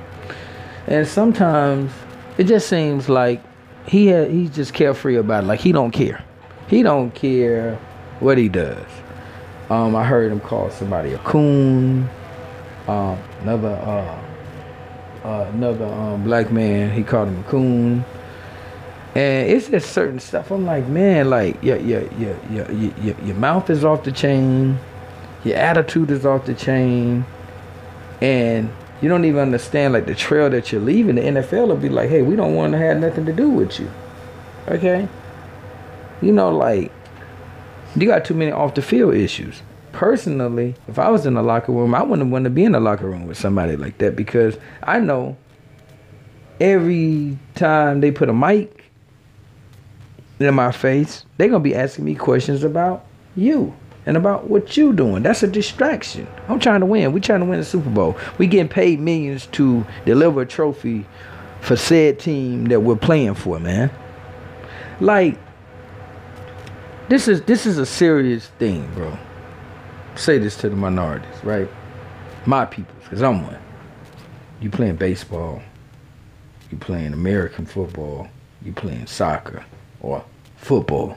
[0.86, 1.92] And sometimes
[2.38, 3.42] it just seems like
[3.86, 5.46] he ha- he's just carefree about it.
[5.48, 6.24] Like he don't care.
[6.68, 7.76] He don't care
[8.20, 8.86] what he does.
[9.70, 12.08] Um, I heard him call somebody a coon.
[12.88, 18.04] Um, another uh, uh, another um, black man, he called him a coon.
[19.14, 20.50] And it's just certain stuff.
[20.50, 24.78] I'm like, man, like your your your your your, your mouth is off the chain,
[25.44, 27.24] your attitude is off the chain,
[28.20, 28.70] and
[29.00, 31.16] you don't even understand like the trail that you're leaving.
[31.16, 33.78] The NFL will be like, hey, we don't want to have nothing to do with
[33.78, 33.90] you.
[34.68, 35.08] Okay?
[36.20, 36.90] You know, like
[37.96, 39.62] you got too many off the field issues.
[39.98, 42.78] Personally, if I was in the locker room, I wouldn't want to be in the
[42.78, 45.36] locker room with somebody like that because I know
[46.60, 48.84] every time they put a mic
[50.38, 53.74] in my face, they're gonna be asking me questions about you
[54.06, 55.24] and about what you're doing.
[55.24, 56.28] That's a distraction.
[56.46, 57.10] I'm trying to win.
[57.10, 58.16] We trying to win the Super Bowl.
[58.38, 61.06] We getting paid millions to deliver a trophy
[61.60, 63.90] for said team that we're playing for, man.
[65.00, 65.36] Like
[67.08, 69.18] this is this is a serious thing, bro.
[70.18, 71.68] Say this to the minorities, right?
[72.44, 73.56] My people, because I'm one.
[74.60, 75.62] You playing baseball,
[76.72, 78.26] you playing American football,
[78.62, 79.64] you playing soccer
[80.00, 80.24] or
[80.56, 81.16] football.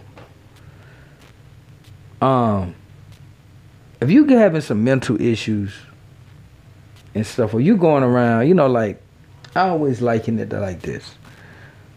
[2.21, 2.75] Um,
[3.99, 5.73] if you having some mental issues
[7.15, 9.01] and stuff, or you going around, you know, like
[9.55, 11.15] I always liken it to like this.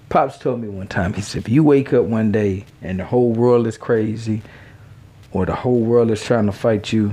[0.09, 3.05] Pops told me one time, he said, if you wake up one day and the
[3.05, 4.41] whole world is crazy,
[5.35, 7.13] or the whole world is trying to fight you,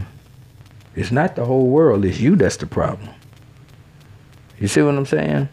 [0.96, 3.10] it's not the whole world, it's you that's the problem.
[4.60, 5.50] You see what I'm saying?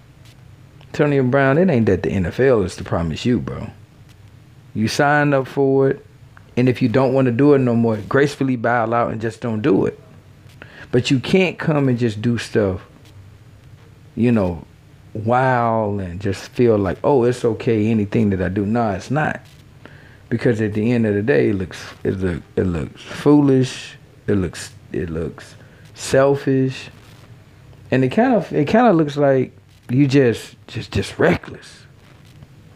[0.93, 3.71] Tony Brown, it ain't that the NFL is the problem, it's you, bro.
[4.75, 6.07] You signed up for it,
[6.57, 9.41] and if you don't want to do it no more, gracefully bow out and just
[9.41, 9.99] don't do it.
[10.91, 12.87] But you can't come and just do stuff,
[14.15, 14.65] you know,
[15.15, 18.67] wild and just feel like, oh, it's okay, anything that I do.
[18.67, 19.41] No, it's not.
[20.29, 23.97] Because at the end of the day, it looks it look it looks foolish.
[24.27, 25.55] It looks it looks
[25.95, 26.91] selfish,
[27.91, 29.57] and it kind of it kind of looks like
[29.89, 31.83] you just just just reckless.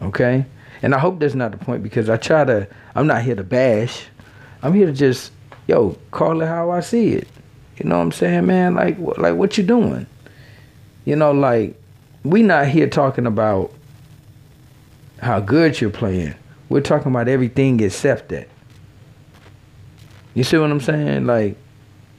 [0.01, 0.45] Okay.
[0.83, 3.43] And I hope that's not the point because I try to, I'm not here to
[3.43, 4.05] bash.
[4.61, 5.31] I'm here to just,
[5.65, 7.27] yo, call it how I see it.
[7.77, 8.75] You know what I'm saying, man?
[8.75, 10.05] Like, like what you doing?
[11.05, 11.79] You know, like,
[12.23, 13.73] we not here talking about
[15.21, 16.35] how good you're playing.
[16.69, 18.49] We're talking about everything except that.
[20.33, 21.25] You see what I'm saying?
[21.25, 21.57] Like,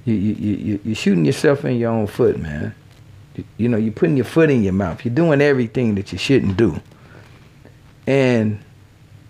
[0.04, 2.74] you you you you're shooting yourself in your own foot, man.
[3.35, 5.04] You, you know, you're putting your foot in your mouth.
[5.04, 6.80] You're doing everything that you shouldn't do.
[8.07, 8.62] And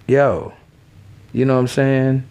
[0.06, 0.52] yo,
[1.32, 2.28] you know what I'm saying?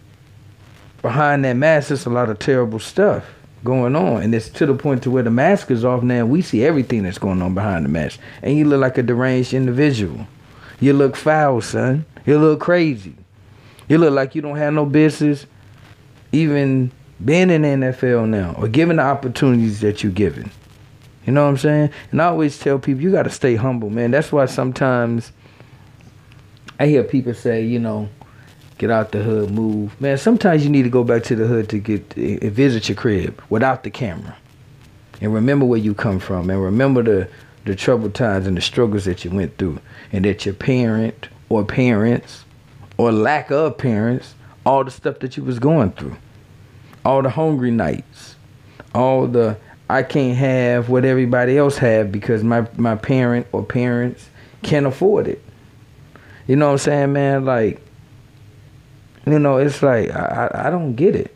[1.02, 3.24] Behind that mask, there's a lot of terrible stuff
[3.64, 4.22] going on.
[4.22, 6.24] And it's to the point to where the mask is off now.
[6.26, 8.20] We see everything that's going on behind the mask.
[8.42, 10.26] And you look like a deranged individual.
[10.80, 12.04] You look foul, son.
[12.26, 13.14] You look crazy.
[13.88, 15.46] You look like you don't have no business
[16.32, 16.90] even
[17.24, 20.50] being in the NFL now or given the opportunities that you're given.
[21.26, 21.90] You know what I'm saying?
[22.10, 24.10] And I always tell people you got to stay humble, man.
[24.10, 25.32] That's why sometimes
[26.78, 28.08] I hear people say, you know,
[28.78, 29.98] get out the hood, move.
[30.00, 32.96] Man, sometimes you need to go back to the hood to get uh, visit your
[32.96, 34.36] crib without the camera.
[35.20, 37.28] And remember where you come from and remember the
[37.64, 39.78] the troubled times and the struggles that you went through
[40.12, 42.44] and that your parent or parents
[42.96, 44.34] or lack of parents
[44.66, 46.16] all the stuff that you was going through.
[47.04, 48.36] All the hungry nights.
[48.94, 49.56] All the
[49.90, 54.30] i can't have what everybody else have because my my parent or parents
[54.62, 55.42] can't afford it.
[56.46, 57.44] You know what i'm saying man?
[57.44, 57.82] Like
[59.26, 61.34] you know it's like i i, I don't get it.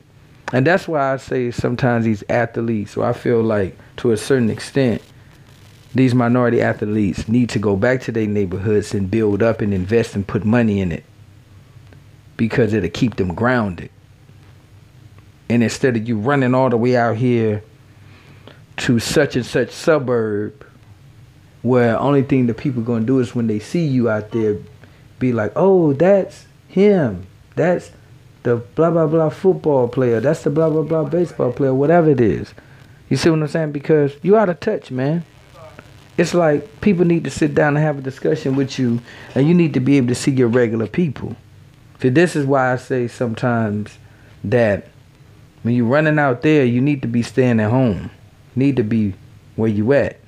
[0.52, 4.48] And that's why i say sometimes these athletes so i feel like to a certain
[4.48, 5.02] extent
[5.94, 10.14] these minority athletes need to go back to their neighborhoods and build up and invest
[10.14, 11.04] and put money in it
[12.36, 13.90] because it'll keep them grounded.
[15.48, 17.62] And instead of you running all the way out here
[18.78, 20.64] to such and such suburb
[21.62, 24.58] where only thing the people gonna do is when they see you out there
[25.18, 27.26] be like, oh, that's him.
[27.56, 27.90] That's
[28.42, 30.20] the blah blah blah football player.
[30.20, 32.52] That's the blah blah blah baseball player, whatever it is.
[33.08, 33.72] You see what I'm saying?
[33.72, 35.24] Because you out of touch, man
[36.18, 39.00] it's like people need to sit down and have a discussion with you,
[39.36, 41.36] and you need to be able to see your regular people.
[42.02, 43.98] So this is why I say sometimes
[44.42, 44.88] that
[45.62, 48.10] when you're running out there, you need to be staying at home.
[48.54, 49.14] You need to be
[49.54, 50.18] where you at.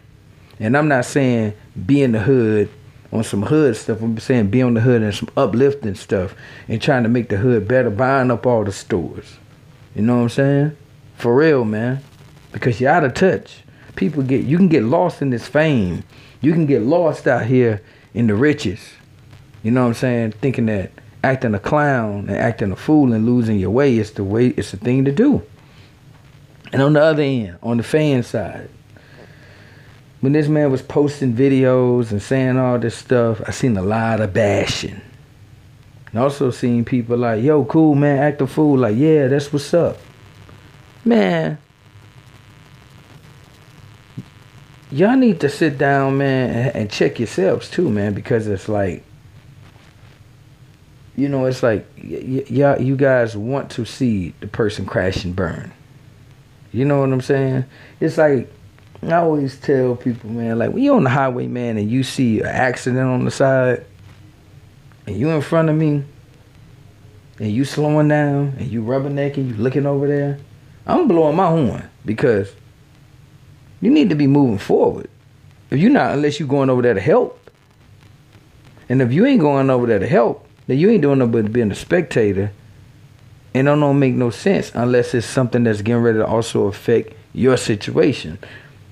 [0.61, 1.55] And I'm not saying
[1.87, 2.71] be in the hood
[3.13, 4.01] on some hood stuff.
[4.01, 6.35] I'm saying be on the hood and some uplifting stuff
[6.69, 9.39] and trying to make the hood better, buying up all the stores.
[9.97, 10.77] You know what I'm saying?
[11.17, 12.05] For real, man.
[12.53, 13.63] Because you're out of touch
[13.97, 16.05] people get you can get lost in this fame.
[16.41, 17.83] You can get lost out here
[18.15, 18.81] in the riches.
[19.63, 20.33] You know what I'm saying?
[20.33, 20.91] Thinking that
[21.23, 24.71] acting a clown and acting a fool and losing your way is the way it's
[24.71, 25.43] the thing to do.
[26.73, 28.71] And on the other end, on the fan side,
[30.21, 34.21] when this man was posting videos and saying all this stuff, I seen a lot
[34.21, 35.01] of bashing.
[36.13, 38.79] And also seen people like, yo, cool man, act a fool.
[38.79, 39.99] Like, yeah, that's what's up.
[41.05, 41.59] Man,
[44.91, 49.05] y'all need to sit down, man, and check yourselves too, man, because it's like,
[51.17, 55.73] you know, it's like y'all, you guys want to see the person crash and burn.
[56.73, 57.65] You know what I'm saying?
[58.01, 58.51] It's like
[59.03, 62.41] I always tell people, man, like when you on the highway, man, and you see
[62.41, 63.85] an accident on the side,
[65.07, 66.05] and you in front of me,
[67.39, 70.39] and you slowing down, and you rubbernecking, you looking over there,
[70.87, 72.53] I'm blowing my horn because
[73.81, 75.09] you need to be moving forward.
[75.71, 77.37] If you're not, unless you're going over there to help.
[78.89, 81.53] And if you ain't going over there to help, then you ain't doing nothing but
[81.53, 82.53] being a spectator.
[83.55, 87.15] And it don't make no sense unless it's something that's getting ready to also affect
[87.33, 88.39] your situation.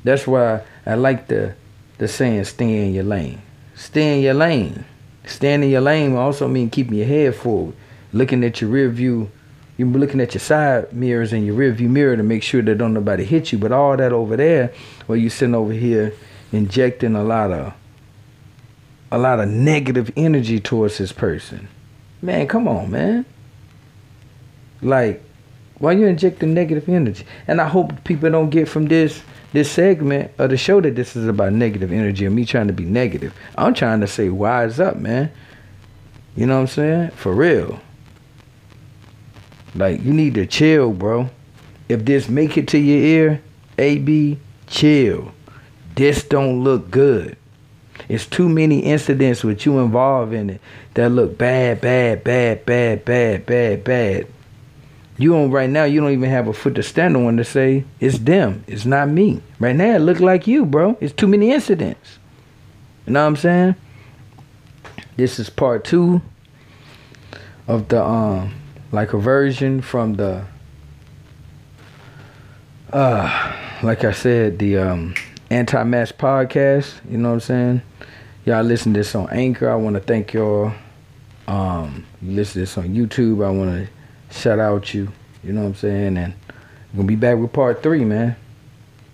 [0.04, 1.54] That's why I like the
[1.98, 3.42] the saying stay in your lane.
[3.74, 4.84] Stay in your lane.
[5.26, 7.74] Staying in your lane also mean keeping your head forward,
[8.12, 9.30] looking at your rear view
[9.78, 12.78] you're looking at your side mirrors and your rear view mirror to make sure that
[12.78, 13.58] don't nobody hit you.
[13.58, 14.72] But all that over there,
[15.06, 16.12] where you're sitting over here
[16.52, 17.72] injecting a lot of
[19.10, 21.68] a lot of negative energy towards this person.
[22.20, 23.24] Man, come on, man.
[24.82, 25.22] Like,
[25.78, 27.24] why you injecting negative energy?
[27.46, 31.14] And I hope people don't get from this this segment of the show that this
[31.14, 33.32] is about negative energy or me trying to be negative.
[33.56, 35.30] I'm trying to say wise up, man.
[36.36, 37.10] You know what I'm saying?
[37.12, 37.80] For real.
[39.78, 41.30] Like you need to chill, bro.
[41.88, 43.42] If this make it to your ear,
[43.78, 45.32] AB, chill.
[45.94, 47.36] This don't look good.
[48.08, 50.60] It's too many incidents with you involved in it
[50.94, 54.26] that look bad, bad, bad, bad, bad, bad, bad.
[55.16, 55.84] You don't right now.
[55.84, 58.64] You don't even have a foot to stand on to say it's them.
[58.66, 59.42] It's not me.
[59.58, 60.96] Right now, it look like you, bro.
[61.00, 62.18] It's too many incidents.
[63.06, 63.74] You know what I'm saying?
[65.16, 66.20] This is part two
[67.66, 68.54] of the um
[68.90, 70.44] like a version from the
[72.92, 75.14] uh like I said, the um
[75.50, 77.82] anti-mask podcast, you know what I'm saying?
[78.44, 79.70] Y'all listen to this on Anchor.
[79.70, 80.72] I wanna thank y'all.
[81.46, 83.44] Um you listen to this on YouTube.
[83.44, 83.88] I wanna
[84.30, 85.12] shout out you,
[85.44, 86.16] you know what I'm saying?
[86.16, 88.36] And I'm gonna be back with part three, man.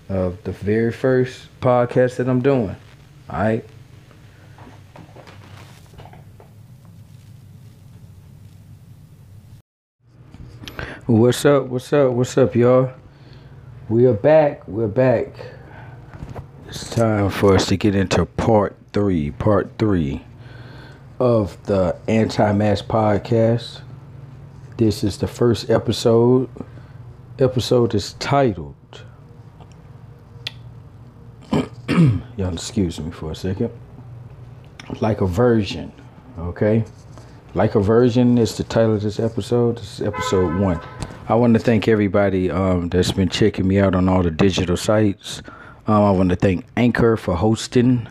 [0.09, 2.77] Of the very first podcast that I'm doing.
[3.29, 3.65] Alright.
[11.07, 11.67] What's up?
[11.67, 12.13] What's up?
[12.13, 12.91] What's up, y'all?
[13.91, 14.67] We are back.
[14.67, 15.35] We're back.
[16.67, 19.31] It's time for us to get into part three.
[19.33, 20.25] Part three
[21.21, 23.83] of the Anti Mask podcast.
[24.79, 26.49] This is the first episode.
[27.39, 29.05] episode is titled.
[31.91, 33.71] Y'all excuse me for a second.
[35.03, 35.93] Like a version,
[36.39, 36.87] okay?
[37.55, 39.79] Like a version is the title of this episode.
[39.79, 40.81] This is episode one.
[41.29, 44.77] I want to thank everybody um, that's been checking me out on all the digital
[44.77, 45.41] sites.
[45.87, 48.09] Um, I want to thank Anchor for hosting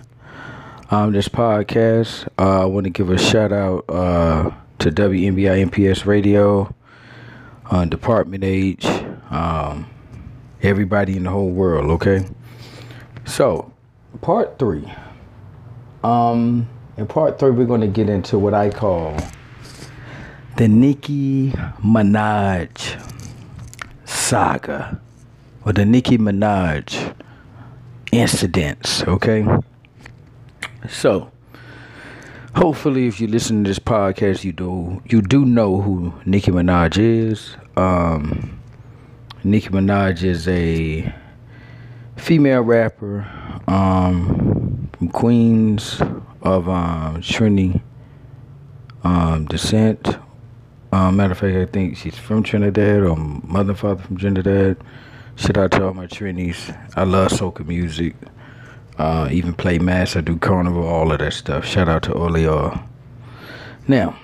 [0.91, 2.25] um, this podcast.
[2.39, 6.73] Uh, I want to give a shout out uh, to WNBI MPS Radio,
[7.69, 8.85] uh, Department H,
[9.29, 9.89] um,
[10.61, 11.91] everybody in the whole world.
[11.91, 12.25] Okay,
[13.25, 13.73] so
[14.21, 14.89] part three.
[16.01, 19.17] Um, in part three, we're going to get into what I call
[20.57, 23.01] the Nicki Minaj
[24.05, 25.01] saga
[25.65, 27.15] or the Nicki Minaj
[28.11, 29.03] incidents.
[29.03, 29.47] Okay.
[30.87, 31.31] So,
[32.55, 36.97] hopefully, if you listen to this podcast, you do you do know who Nicki Minaj
[36.97, 37.55] is.
[37.75, 38.59] Um,
[39.43, 41.13] Nicki Minaj is a
[42.17, 43.25] female rapper
[43.67, 46.01] um, from Queens
[46.43, 47.81] of um, Trinity
[49.03, 50.17] um, descent.
[50.91, 54.77] Um, matter of fact, I think she's from Trinidad or mother and father from Trinidad.
[55.35, 56.71] Shout out to all my Trinities.
[56.95, 58.15] I love soca music.
[58.99, 60.15] Uh, even play mass.
[60.15, 61.65] I do carnival, all of that stuff.
[61.65, 62.79] Shout out to all of y'all.
[63.87, 64.15] Now,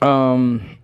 [0.00, 0.78] um,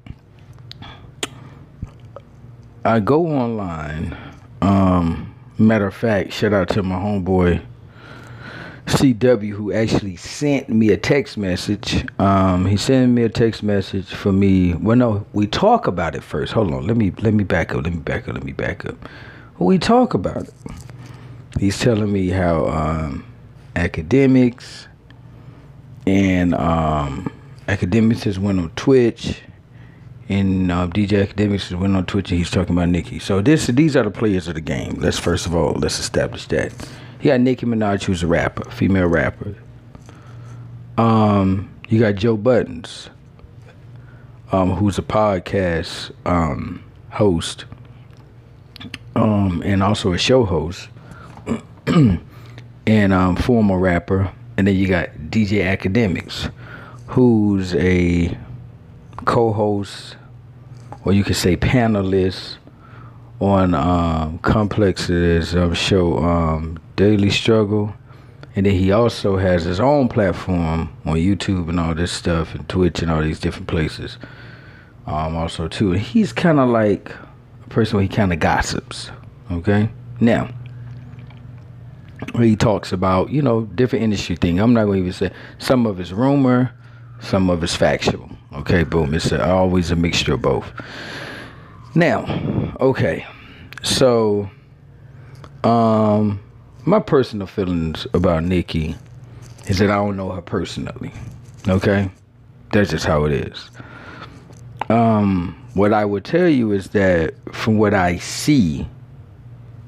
[2.85, 4.17] I go online.
[4.61, 7.63] Um, matter of fact, shout out to my homeboy
[8.87, 12.07] CW who actually sent me a text message.
[12.19, 14.75] Um, he sent me a text message for me.
[14.75, 16.53] Well, no, we talk about it first.
[16.53, 16.87] Hold on.
[16.87, 17.85] Let me let me back up.
[17.85, 18.35] Let me back up.
[18.35, 18.97] Let me back up.
[19.59, 20.55] We talk about it
[21.59, 23.25] he's telling me how um,
[23.75, 24.87] Akademiks
[26.07, 27.33] and um,
[27.69, 29.41] Akademiks has went on Twitch
[30.29, 33.19] and uh, DJ Akademiks has went on Twitch and he's talking about Nicki.
[33.19, 34.95] So this these are the players of the game.
[34.99, 36.73] Let's first of all let's establish that.
[37.21, 39.55] He got Nicki Minaj who's a rapper, female rapper.
[40.99, 43.11] Um, you got Joe Buttons,
[44.53, 47.65] um, who's a podcast um, host,
[49.15, 50.89] um, and also a show host.
[52.87, 54.33] and um, former rapper.
[54.57, 56.51] And then you got DJ Akademiks,
[57.09, 58.37] who's a
[59.25, 60.17] co-host,
[61.05, 62.57] or you could say panelist
[63.41, 67.95] on um, Complex's um, show um, Daily Struggle.
[68.55, 72.67] And then he also has his own platform on YouTube and all this stuff, and
[72.69, 74.17] Twitch and all these different places.
[75.07, 77.11] Um, also too, and he's kind of like
[77.65, 79.11] a person where he kind of gossips.
[79.53, 80.49] Okay, now
[82.37, 84.59] he talks about you know different industry thing.
[84.59, 86.73] I'm not going to even say some of it's rumor,
[87.21, 88.31] some of it's factual.
[88.55, 89.15] Okay, boom.
[89.15, 90.73] It's a, always a mixture of both.
[91.97, 93.27] Now, okay,
[93.83, 94.51] so
[95.65, 96.39] um,
[96.85, 98.95] my personal feelings about Nicki
[99.67, 101.11] is that I don't know her personally.
[101.67, 102.11] Okay,
[102.71, 103.71] that's just how it is.
[104.91, 108.87] Um, what I would tell you is that from what I see,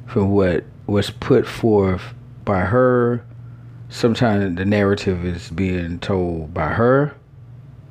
[0.06, 2.14] from what was put forth
[2.46, 3.22] by her.
[3.90, 7.14] Sometimes the narrative is being told by her.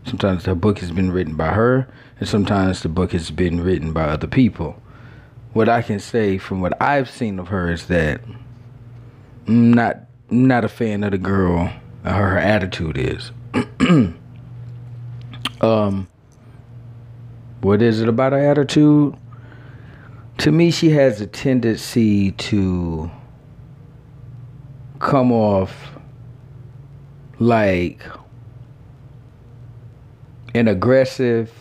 [0.05, 1.87] Sometimes the book has been written by her,
[2.19, 4.81] and sometimes the book has been written by other people.
[5.53, 8.21] What I can say from what I've seen of her is that
[9.47, 9.99] I'm not
[10.29, 11.71] not a fan of the girl.
[12.03, 13.31] Her, her attitude is.
[15.61, 16.07] um,
[17.61, 19.15] what is it about her attitude?
[20.39, 23.09] To me, she has a tendency to
[24.99, 25.91] come off
[27.39, 28.03] like
[30.53, 31.51] an aggressive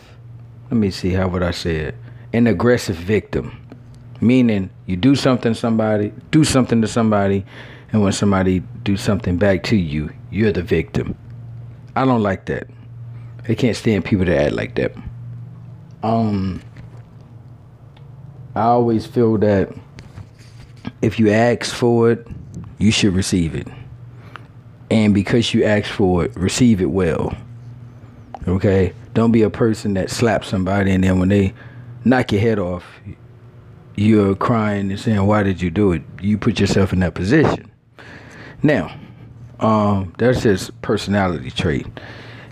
[0.69, 1.95] let me see how would I say it
[2.33, 3.57] an aggressive victim
[4.19, 7.45] meaning you do something to somebody do something to somebody
[7.91, 11.17] and when somebody do something back to you you're the victim
[11.95, 12.67] I don't like that
[13.47, 14.93] I can't stand people that act like that
[16.03, 16.61] um
[18.55, 19.73] I always feel that
[21.01, 22.27] if you ask for it
[22.77, 23.67] you should receive it.
[24.89, 27.35] And because you ask for it, receive it well.
[28.47, 28.93] Okay?
[29.17, 31.51] Don't be a person that slaps somebody and then when they
[32.05, 32.85] knock your head off,
[33.95, 36.03] you're crying and saying, Why did you do it?
[36.21, 37.71] You put yourself in that position.
[38.61, 38.95] Now,
[39.59, 41.87] um, that's just personality trait.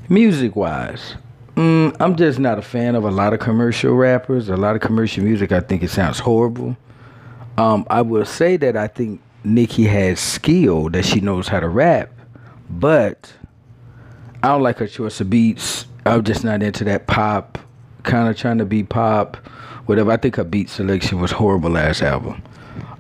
[0.09, 1.13] Music wise,
[1.53, 4.49] mm, I'm just not a fan of a lot of commercial rappers.
[4.49, 6.75] A lot of commercial music, I think it sounds horrible.
[7.59, 11.69] Um, I will say that I think Nicki has skill that she knows how to
[11.69, 12.09] rap,
[12.71, 13.31] but
[14.41, 15.85] I don't like her choice of beats.
[16.05, 17.57] I'm just not into that pop
[18.05, 19.35] kind of trying to be pop,
[19.87, 20.11] whatever.
[20.11, 22.41] I think her beat selection was horrible last album.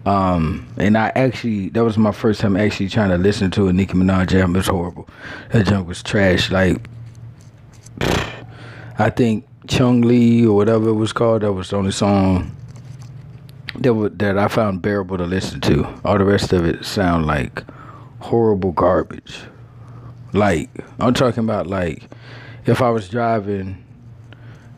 [0.05, 3.73] Um, and I actually that was my first time actually trying to listen to a
[3.73, 4.55] Nicki Minaj album.
[4.55, 5.07] It was horrible.
[5.51, 6.51] That junk was trash.
[6.51, 6.77] Like
[8.99, 12.55] I think Chun-Li or whatever it was called, that was the only song
[13.79, 15.87] that was, that I found bearable to listen to.
[16.05, 17.63] All the rest of it sound like
[18.19, 19.39] horrible garbage.
[20.33, 22.03] Like I'm talking about like
[22.65, 23.83] if I was driving,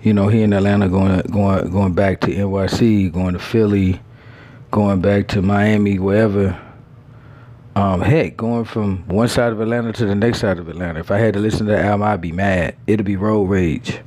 [0.01, 4.01] you know, here in Atlanta going going going back to NYC, going to Philly,
[4.71, 6.59] going back to Miami, wherever.
[7.75, 10.99] Um, heck, going from one side of Atlanta to the next side of Atlanta.
[10.99, 12.75] If I had to listen to that album, I'd be mad.
[12.88, 13.99] It'd be road rage.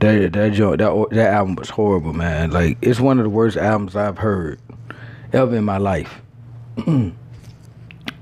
[0.00, 2.50] That that joint, that that album was horrible, man.
[2.50, 4.58] Like it's one of the worst albums I've heard
[5.32, 6.22] ever in my life.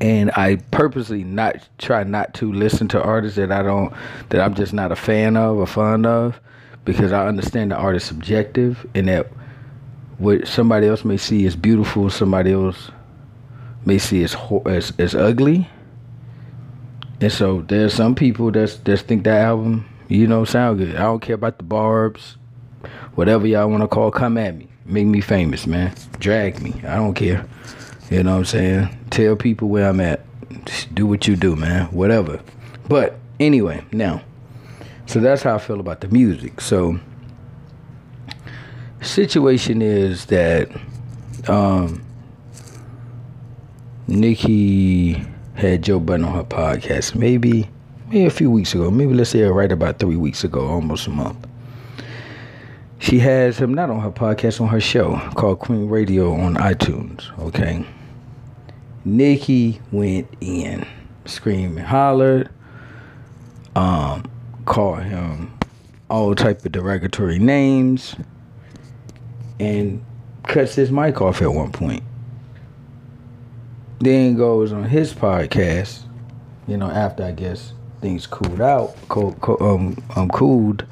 [0.01, 3.92] and I purposely not try not to listen to artists that I don't
[4.28, 6.40] that I'm just not a fan of or fond of
[6.84, 9.28] because I understand the art is subjective and that
[10.18, 12.90] what somebody else may see as beautiful, somebody else
[13.84, 14.36] may see as
[14.66, 15.68] as, as ugly.
[17.20, 20.97] And so there's some people that's that think that album, you know, sound good.
[20.97, 22.36] I don't care about the barbs,
[23.14, 24.11] whatever y'all want to call.
[24.11, 25.94] Come at me, make me famous, man.
[26.18, 26.74] Drag me.
[26.86, 27.47] I don't care.
[28.11, 28.99] You know what I'm saying?
[29.11, 30.25] Tell people where I'm at.
[30.65, 31.87] Just do what you do, man.
[31.87, 32.41] Whatever.
[32.89, 34.23] But anyway, now,
[35.07, 36.61] so that's how I feel about the music.
[36.61, 36.99] So
[39.03, 40.69] situation is that
[41.49, 42.03] um
[44.09, 47.69] Nicki had Joe Budden on her podcast maybe
[48.09, 51.11] maybe a few weeks ago, maybe let's say right about three weeks ago, almost a
[51.11, 51.47] month.
[52.99, 57.37] She has him not on her podcast, on her show called Queen Radio on iTunes.
[57.41, 57.85] Okay.
[59.07, 60.87] Nicki went in,
[61.25, 62.51] screaming, and hollered,
[63.75, 64.31] um,
[64.67, 65.57] called him
[66.11, 68.15] all type of derogatory names,
[69.59, 70.05] and
[70.43, 72.03] cuts his mic off at one point
[74.01, 76.03] then goes on his podcast,
[76.67, 80.85] you know, after I guess things cooled out, cool, um, um, cooled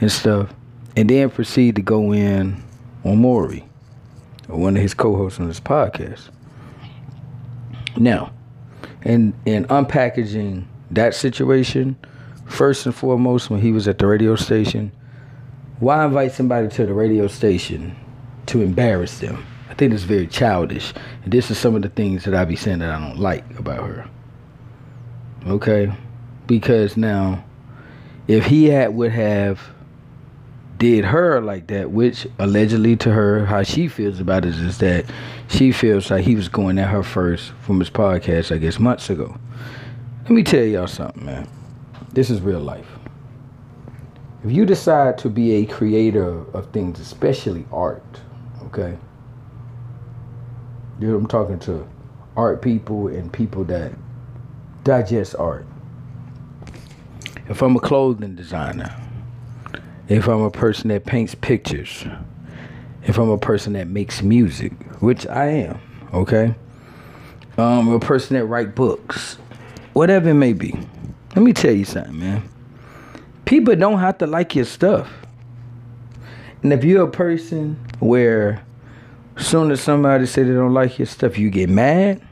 [0.00, 0.52] and stuff,
[0.96, 2.62] and then proceed to go in
[3.04, 3.64] on Rory,
[4.46, 6.28] one of his co-hosts on his podcast.
[7.96, 8.32] Now,
[9.04, 11.96] in in unpackaging that situation,
[12.46, 14.92] first and foremost, when he was at the radio station,
[15.80, 17.96] why invite somebody to the radio station
[18.46, 19.44] to embarrass them?
[19.70, 20.92] I think it's very childish.
[21.24, 23.58] And this is some of the things that I be saying that I don't like
[23.58, 24.08] about her.
[25.48, 25.92] Okay?
[26.46, 27.44] Because now,
[28.28, 29.73] if he had would have
[30.78, 35.04] did her like that, which allegedly to her, how she feels about it is that
[35.48, 39.10] she feels like he was going at her first from his podcast, I guess, months
[39.10, 39.36] ago.
[40.22, 41.48] Let me tell y'all something, man.
[42.12, 42.86] This is real life.
[44.44, 48.20] If you decide to be a creator of things, especially art,
[48.66, 48.98] okay?
[50.98, 51.88] Know, I'm talking to
[52.36, 53.92] art people and people that
[54.84, 55.66] digest art.
[57.48, 58.94] If I'm a clothing designer,
[60.08, 62.04] if I'm a person that paints pictures,
[63.04, 65.80] if I'm a person that makes music, which I am,
[66.12, 66.54] okay?
[67.56, 69.38] Um, a person that write books,
[69.92, 70.78] whatever it may be.
[71.34, 72.48] Let me tell you something, man.
[73.44, 75.08] People don't have to like your stuff.
[76.62, 78.64] And if you're a person where
[79.36, 82.22] soon as somebody say they don't like your stuff, you get mad,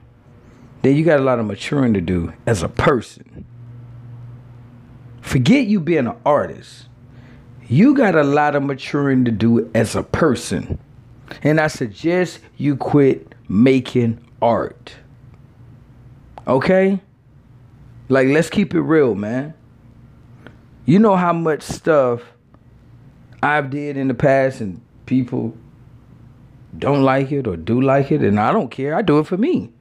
[0.82, 3.44] then you got a lot of maturing to do as a person.
[5.20, 6.86] Forget you being an artist.
[7.72, 10.78] You got a lot of maturing to do as a person.
[11.42, 14.94] And I suggest you quit making art.
[16.46, 17.00] Okay?
[18.10, 19.54] Like, let's keep it real, man.
[20.84, 22.20] You know how much stuff
[23.42, 25.56] I've did in the past and people
[26.76, 28.94] don't like it or do like it, and I don't care.
[28.94, 29.72] I do it for me.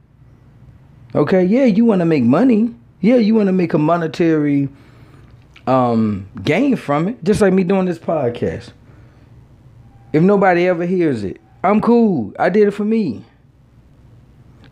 [1.13, 2.73] Okay, yeah, you want to make money.
[3.01, 4.69] Yeah, you want to make a monetary
[5.68, 8.72] um gain from it, just like me doing this podcast.
[10.14, 12.34] If nobody ever hears it, I'm cool.
[12.39, 13.24] I did it for me.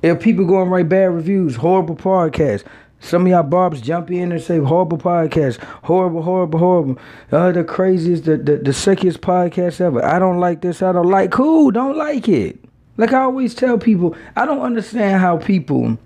[0.01, 2.63] If people go and write bad reviews, horrible podcast,
[3.01, 6.97] some of y'all barbs jump in and say horrible podcast, horrible, horrible, horrible.
[7.31, 10.03] Uh, the craziest, the, the the sickest podcast ever.
[10.03, 10.81] I don't like this.
[10.81, 11.31] I don't like.
[11.31, 12.59] Cool, don't like it.
[12.97, 15.97] Like I always tell people, I don't understand how people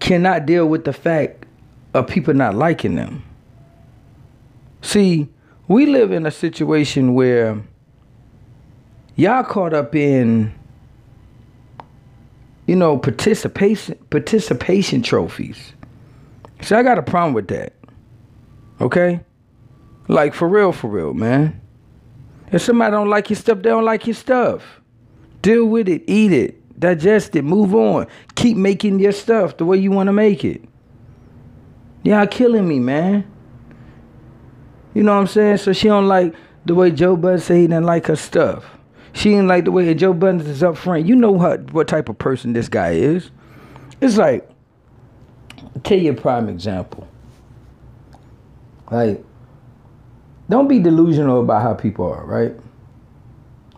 [0.00, 1.37] cannot deal with the fact
[1.94, 3.22] of people not liking them.
[4.82, 5.28] See,
[5.66, 7.60] we live in a situation where
[9.16, 10.54] y'all caught up in
[12.68, 15.72] you know, participation participation trophies.
[16.60, 17.72] See, I got a problem with that.
[18.78, 19.20] Okay?
[20.06, 21.60] Like for real, for real, man.
[22.52, 24.82] If somebody don't like your stuff, they don't like your stuff.
[25.40, 28.06] Deal with it, eat it, digest it, move on.
[28.34, 30.62] Keep making your stuff the way you want to make it.
[32.02, 33.30] Y'all killing me, man.
[34.94, 35.58] You know what I'm saying?
[35.58, 36.34] So she don't like
[36.64, 38.64] the way Joe Budden say he didn't like her stuff.
[39.12, 41.06] She didn't like the way Joe Budden is up front.
[41.06, 43.30] You know what what type of person this guy is.
[44.00, 44.48] It's like,
[45.82, 47.08] tell you a prime example.
[48.90, 49.24] Like,
[50.48, 52.54] don't be delusional about how people are, right?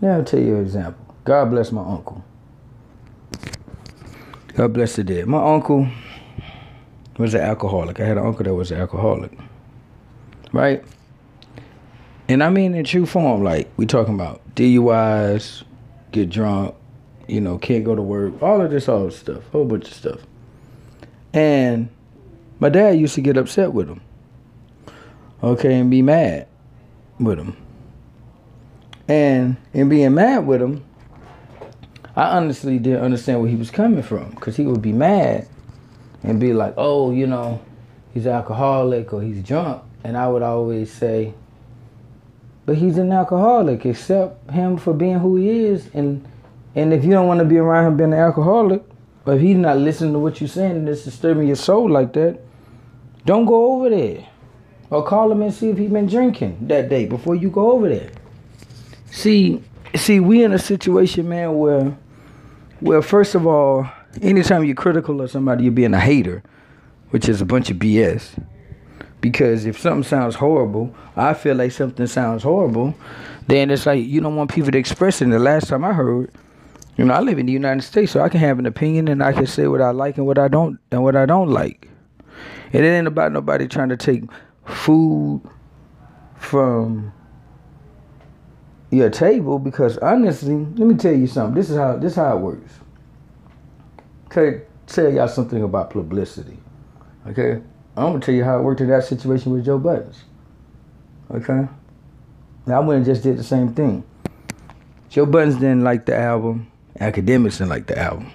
[0.01, 1.15] Now I'll tell you an example.
[1.25, 2.25] God bless my uncle.
[4.55, 5.27] God bless the dead.
[5.27, 5.89] My uncle
[7.21, 8.01] was an alcoholic.
[8.01, 9.33] I had an uncle that was an alcoholic.
[10.53, 10.83] Right?
[12.29, 15.65] And I mean in true form, like we talking about DUIs,
[16.13, 16.75] get drunk,
[17.29, 20.21] you know, can't go to work, all of this other stuff, whole bunch of stuff.
[21.33, 21.89] And
[22.59, 24.01] my dad used to get upset with him.
[25.43, 26.47] Okay, and be mad
[27.19, 27.57] with him.
[29.09, 30.85] And in being mad with him,
[32.15, 35.49] I honestly didn't understand where he was coming from because he would be mad
[36.23, 37.61] and be like, oh, you know,
[38.13, 39.83] he's alcoholic or he's drunk.
[40.05, 41.35] And I would always say,
[42.67, 43.85] but he's an alcoholic.
[43.85, 45.91] Accept him for being who he is.
[45.95, 46.27] And
[46.75, 48.83] and if you don't want to be around him being an alcoholic,
[49.27, 52.13] or if he's not listening to what you're saying and it's disturbing your soul like
[52.13, 52.39] that,
[53.27, 54.27] don't go over there.
[54.91, 57.89] Or call him and see if he's been drinking that day before you go over
[57.89, 58.11] there.
[59.11, 59.63] See,
[59.95, 61.97] see, we in a situation, man, where
[62.81, 63.89] where first of all,
[64.23, 66.43] anytime you're critical of somebody, you're being a hater,
[67.11, 68.43] which is a bunch of BS.
[69.21, 72.95] Because if something sounds horrible, I feel like something sounds horrible,
[73.49, 75.25] then it's like you don't want people to express it.
[75.25, 76.33] And the last time I heard,
[76.97, 79.23] you know, I live in the United States, so I can have an opinion and
[79.23, 81.89] I can say what I like and what I don't and what I don't like.
[82.73, 84.25] And it ain't about nobody trying to take
[84.65, 85.43] food
[86.37, 87.13] from
[88.91, 91.55] your table because honestly, let me tell you something.
[91.55, 92.81] This is how this is how it works.
[94.31, 96.57] Okay, tell y'all something about publicity.
[97.27, 97.61] Okay,
[97.97, 100.13] I'm gonna tell you how it worked in that situation with Joe Budden.
[101.33, 101.67] Okay,
[102.65, 104.05] now I went and just did the same thing.
[105.09, 106.71] Joe Budden didn't like the album.
[107.01, 108.31] Akademiks didn't like the album.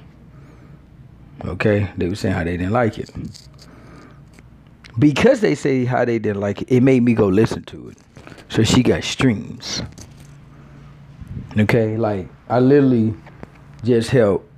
[1.46, 3.10] Okay, they were saying how they didn't like it.
[5.00, 7.98] Because they say how they didn't like it, it made me go listen to it.
[8.50, 9.82] So she got streams.
[11.58, 13.14] Okay, like I literally
[13.86, 14.50] just helped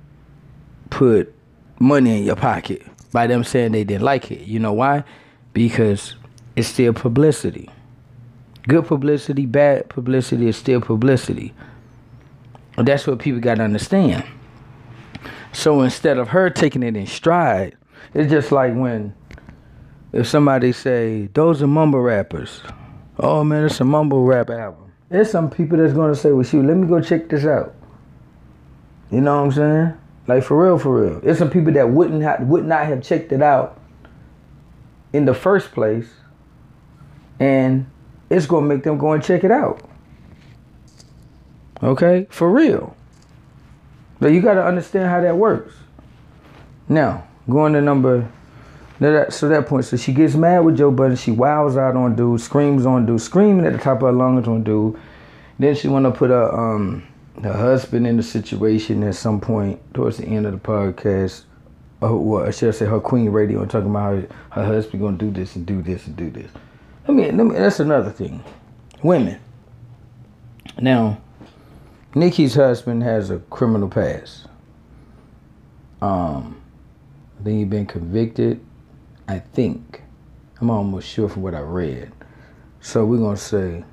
[0.98, 1.32] put
[1.78, 4.40] money in your pocket by them saying they didn't like it.
[4.48, 5.04] You know why?
[5.52, 6.16] Because
[6.56, 7.70] it's still publicity.
[8.66, 11.54] Good publicity, bad publicity is still publicity.
[12.76, 14.24] And that's what people got to understand.
[15.52, 17.76] So instead of her taking it in stride,
[18.12, 19.14] it's just like when
[20.12, 22.60] if somebody say those are mumble rappers.
[23.20, 24.92] Oh man, it's a mumble rap album.
[25.10, 27.76] There's some people that's gonna say, well shoot, let me go check this out.
[29.12, 29.98] You know what I'm saying?
[30.28, 31.20] Like for real, for real.
[31.20, 33.80] There's some people that wouldn't have would not have checked it out
[35.12, 36.08] in the first place.
[37.40, 37.90] And
[38.28, 39.80] it's gonna make them go and check it out.
[41.82, 42.26] Okay?
[42.30, 42.94] For real.
[44.20, 45.74] But you gotta understand how that works.
[46.88, 48.28] Now, going to number
[49.30, 51.16] so that point, so she gets mad with Joe Budden.
[51.16, 54.48] She wows out on dude, screams on dude, screaming at the top of her lungs
[54.48, 54.98] on dude.
[55.58, 57.06] Then she want to put a um
[57.42, 61.44] her husband in the situation at some point towards the end of the podcast.
[62.00, 65.30] Or should I say her queen radio and talking about her, her husband gonna do
[65.30, 66.50] this and do this and do this.
[67.08, 68.44] I mean, let me, that's another thing.
[69.02, 69.40] Women.
[70.80, 71.20] Now,
[72.14, 74.46] Nicki's husband has a criminal past.
[76.00, 76.60] Um,
[77.40, 78.60] I think he's been convicted
[79.28, 80.02] I think.
[80.60, 82.10] I'm almost sure from what I read.
[82.80, 83.84] So we're gonna say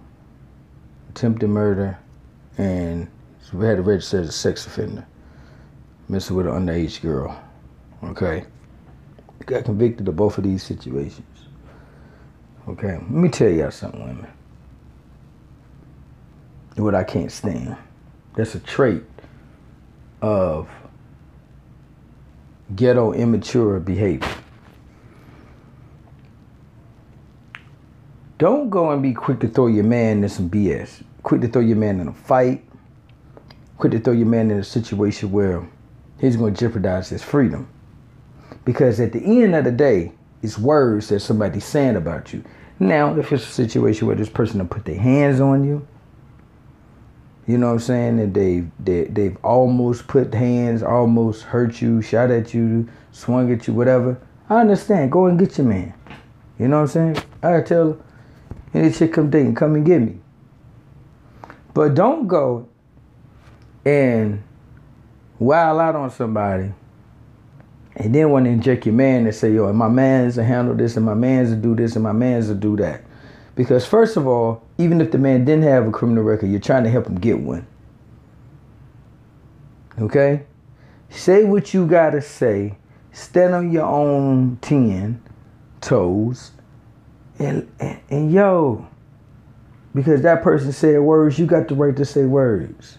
[1.10, 2.00] attempted murder
[2.58, 3.10] and
[3.46, 5.06] so we had to register as a sex offender.
[6.10, 7.40] Messing with an underage girl.
[8.04, 8.46] Okay.
[9.46, 11.28] Got convicted of both of these situations.
[12.68, 12.94] Okay.
[12.94, 14.28] Let me tell y'all something, women.
[16.76, 17.78] What I can't stand.
[18.36, 19.04] That's a trait
[20.22, 20.68] of
[22.76, 24.28] ghetto immature behavior.
[28.38, 31.04] Don't go and be quick to throw your man in some BS.
[31.24, 32.64] Quick to throw your man in a fight.
[33.78, 35.68] Quick to throw your man in a situation where
[36.20, 37.68] he's going to jeopardize his freedom.
[38.64, 42.44] Because at the end of the day, it's words that somebody's saying about you.
[42.80, 45.88] Now, if it's a situation where this person will put their hands on you,
[47.48, 52.02] you know what I'm saying, and they, they they've almost put hands, almost hurt you,
[52.02, 54.20] shot at you, swung at you, whatever.
[54.50, 55.12] I understand.
[55.12, 55.94] Go and get your man.
[56.58, 57.18] You know what I'm saying?
[57.44, 58.00] I tell
[58.74, 60.20] any chick come dating, come and get me.
[61.74, 62.68] But don't go
[63.86, 64.44] and
[65.40, 66.74] wild out on somebody
[67.96, 70.98] and then want to inject your man and say, yo, my man's to handle this
[70.98, 73.04] and my man's to do this and my man's to do that.
[73.56, 76.84] Because first of all, even if the man didn't have a criminal record, you're trying
[76.84, 77.66] to help him get one.
[80.00, 80.44] Okay?
[81.10, 82.78] Say what you gotta say.
[83.14, 85.24] Stand on your own ten
[85.80, 86.52] toes.
[87.40, 88.86] And, and, and yo,
[89.94, 92.98] because that person said words, you got the right to say words.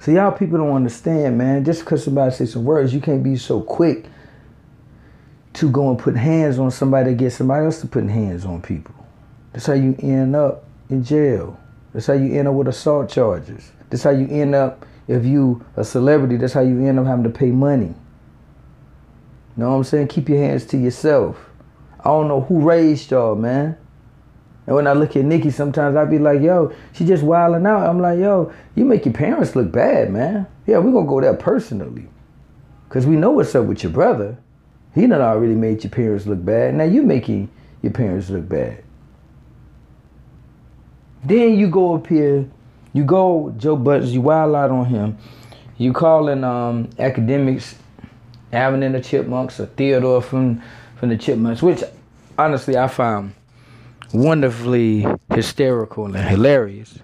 [0.00, 1.62] So y'all people don't understand, man.
[1.64, 4.06] Just because somebody says some words, you can't be so quick
[5.52, 8.62] to go and put hands on somebody to get somebody else to put hands on
[8.62, 8.94] people.
[9.52, 11.60] That's how you end up in jail.
[11.92, 13.72] That's how you end up with assault charges.
[13.90, 16.38] That's how you end up if you a celebrity.
[16.38, 17.94] That's how you end up having to pay money.
[19.56, 20.08] Know what I'm saying?
[20.08, 21.50] Keep your hands to yourself.
[21.98, 23.76] I don't know who raised y'all, man.
[24.70, 27.88] And when I look at Nicki, sometimes I be like, yo, she just wilding out.
[27.88, 30.46] I'm like, yo, you make your parents look bad, man.
[30.64, 32.06] Yeah, we're gonna go there personally.
[32.88, 34.38] Cause we know what's up with your brother.
[34.94, 36.76] He done already made your parents look bad.
[36.76, 37.50] Now you making
[37.82, 38.84] your parents look bad.
[41.24, 42.48] Then you go up here,
[42.92, 45.18] you go Joe Budden, you wild out on him.
[45.78, 47.74] You calling um, Akademiks,
[48.52, 50.62] Alvin and the Chipmunks, or Theodore from
[50.94, 51.82] from the Chipmunks, which
[52.38, 53.34] honestly I found
[54.12, 56.98] wonderfully hysterical and hilarious.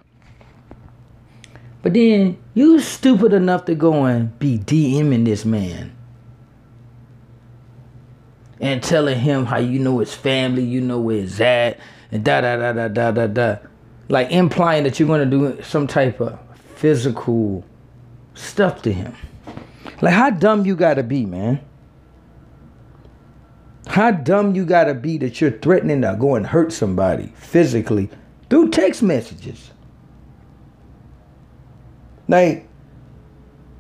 [1.83, 5.93] But then you stupid enough to go and be DMing this man.
[8.61, 11.79] And telling him how you know his family, you know where he's at,
[12.11, 13.57] and da da da da da da da.
[14.09, 16.39] Like implying that you're gonna do some type of
[16.75, 17.65] physical
[18.35, 19.15] stuff to him.
[20.01, 21.61] Like how dumb you gotta be, man.
[23.87, 28.11] How dumb you gotta be that you're threatening to go and hurt somebody physically
[28.51, 29.71] through text messages.
[32.29, 32.69] Like,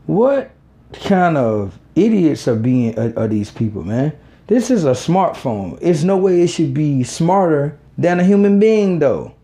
[0.06, 0.52] what
[0.92, 4.16] kind of idiots are being are, are these people, man?
[4.46, 5.76] This is a smartphone.
[5.80, 9.34] It's no way it should be smarter than a human being, though.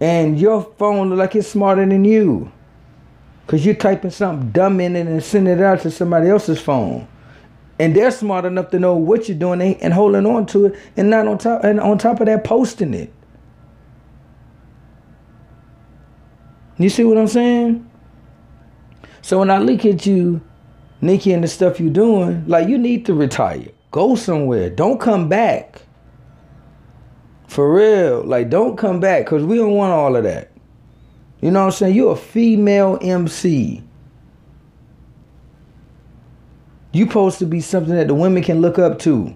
[0.00, 2.50] And your phone look like it's smarter than you.
[3.48, 7.06] Cause you're typing something dumb in it and sending it out to somebody else's phone
[7.82, 11.10] and they're smart enough to know what you're doing and holding on to it and
[11.10, 13.12] not on top and on top of that posting it.
[16.78, 17.90] You see what i'm saying?
[19.20, 20.40] So when i look at you
[21.00, 23.66] nikki and the stuff you're doing like you need to retire.
[23.90, 24.70] Go somewhere.
[24.70, 25.82] Don't come back.
[27.48, 28.22] For real.
[28.22, 30.52] Like don't come back because we don't want all of that.
[31.40, 31.96] You know what i'm saying?
[31.96, 33.82] You're a female mc
[36.92, 39.34] you supposed to be something that the women can look up to.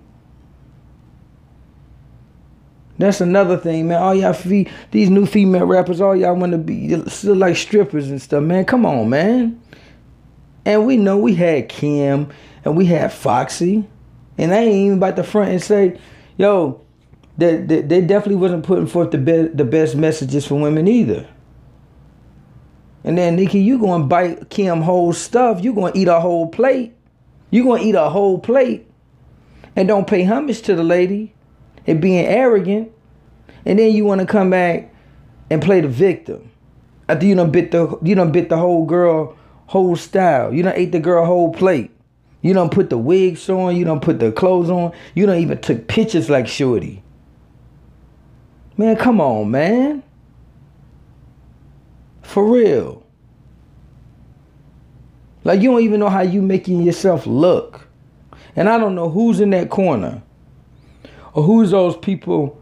[2.99, 4.03] That's another thing, man.
[4.03, 8.11] All y'all fe- these new female rappers, all y'all want to be still like strippers
[8.11, 8.65] and stuff, man.
[8.65, 9.61] Come on, man.
[10.65, 12.29] And we know we had Kim
[12.65, 13.87] and we had Foxy,
[14.39, 15.99] and I ain't even about to front and say,
[16.39, 16.81] yo,
[17.39, 21.29] they, they, they definitely wasn't putting forth the be- the best messages for women either.
[23.05, 25.63] And then Nicki, you gonna bite Kim whole stuff.
[25.63, 26.96] You gonna eat a whole plate.
[27.57, 28.87] You're going to eat a whole plate
[29.77, 31.33] and don't pay homage to the lady
[31.87, 32.93] and being arrogant.
[33.65, 34.95] And then you want to come back
[35.49, 36.51] and play the victim.
[37.09, 39.39] After you done bit the you done bit the whole girl
[39.69, 40.53] whole style.
[40.53, 41.91] You done ate the girl whole plate.
[42.43, 45.59] You don't put the wigs on, you don't put the clothes on, you don't even
[45.59, 47.03] took pictures like Shorty.
[48.77, 50.03] Man, come on, man.
[52.21, 53.06] For real.
[55.47, 57.87] Like you don't even know how you making yourself look.
[58.57, 60.21] And I don't know who's in that corner.
[61.35, 62.61] Or who's those people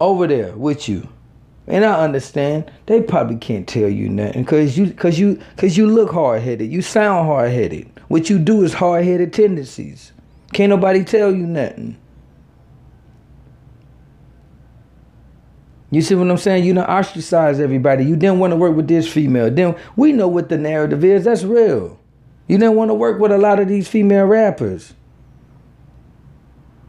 [0.00, 1.06] over there with you.
[1.66, 5.86] And I understand they probably can't tell you nothing because you cause you cause you
[5.86, 6.72] look hard headed.
[6.72, 7.90] You sound hard headed.
[8.08, 10.12] What you do is hard headed tendencies.
[10.54, 11.98] Can't nobody tell you nothing.
[15.90, 16.64] You see what I'm saying?
[16.64, 18.06] You don't ostracize everybody.
[18.06, 19.50] You didn't want to work with this female.
[19.50, 21.24] Then we know what the narrative is.
[21.24, 21.97] That's real.
[22.48, 24.94] You didn't want to work with a lot of these female rappers.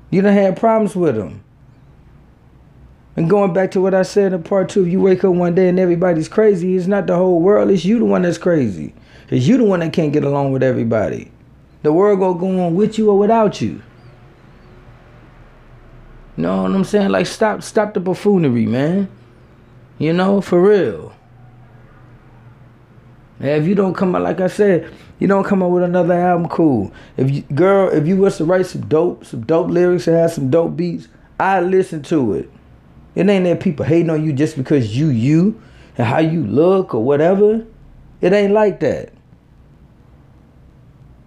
[0.09, 1.43] You don't have problems with them.
[3.15, 5.53] And going back to what I said in part two, if you wake up one
[5.53, 7.69] day and everybody's crazy, it's not the whole world.
[7.69, 8.93] It's you the one that's crazy.
[9.29, 11.29] It's you the one that can't get along with everybody.
[11.83, 13.81] The world gonna go on with you or without you.
[16.37, 17.09] You know what I'm saying?
[17.09, 19.09] Like stop stop the buffoonery, man.
[19.97, 21.13] You know, for real.
[23.39, 26.13] And if you don't come out, like I said, you don't come out with another
[26.13, 26.91] album, cool.
[27.17, 30.31] If you, girl, if you was to write some dope, some dope lyrics and have
[30.31, 31.09] some dope beats,
[31.39, 32.49] I listen to it.
[33.15, 35.61] It ain't that people hating on you just because you you
[35.97, 37.65] and how you look or whatever.
[38.21, 39.11] It ain't like that.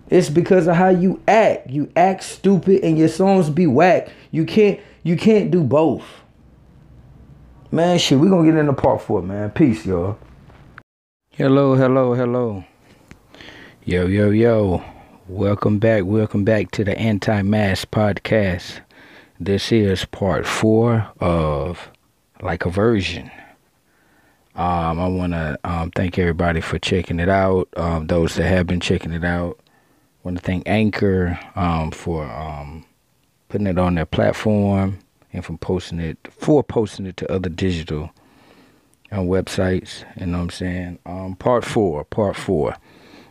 [0.09, 1.70] It's because of how you act.
[1.70, 4.09] You act stupid and your songs be whack.
[4.30, 6.05] You can't you can't do both.
[7.70, 9.51] Man, shit, we gonna get into part four, man.
[9.51, 10.18] Peace, y'all.
[11.30, 12.64] Hello, hello, hello.
[13.85, 14.80] Yo, yo, yo.
[15.26, 16.05] Welcome back.
[16.05, 18.78] Welcome back to the Anti Mask Podcast.
[19.41, 21.91] This is part four of
[22.41, 23.28] Like a Version.
[24.55, 27.68] Um, I want to um, thank everybody for checking it out.
[27.76, 29.59] Um, those that have been checking it out.
[30.22, 32.85] Want to thank Anchor um, for um,
[33.49, 35.01] putting it on their platform
[35.33, 38.12] and for posting it for posting it to other digital
[39.11, 40.05] uh, websites.
[40.20, 40.99] You know what I'm saying?
[41.05, 42.76] Um, part four, part four.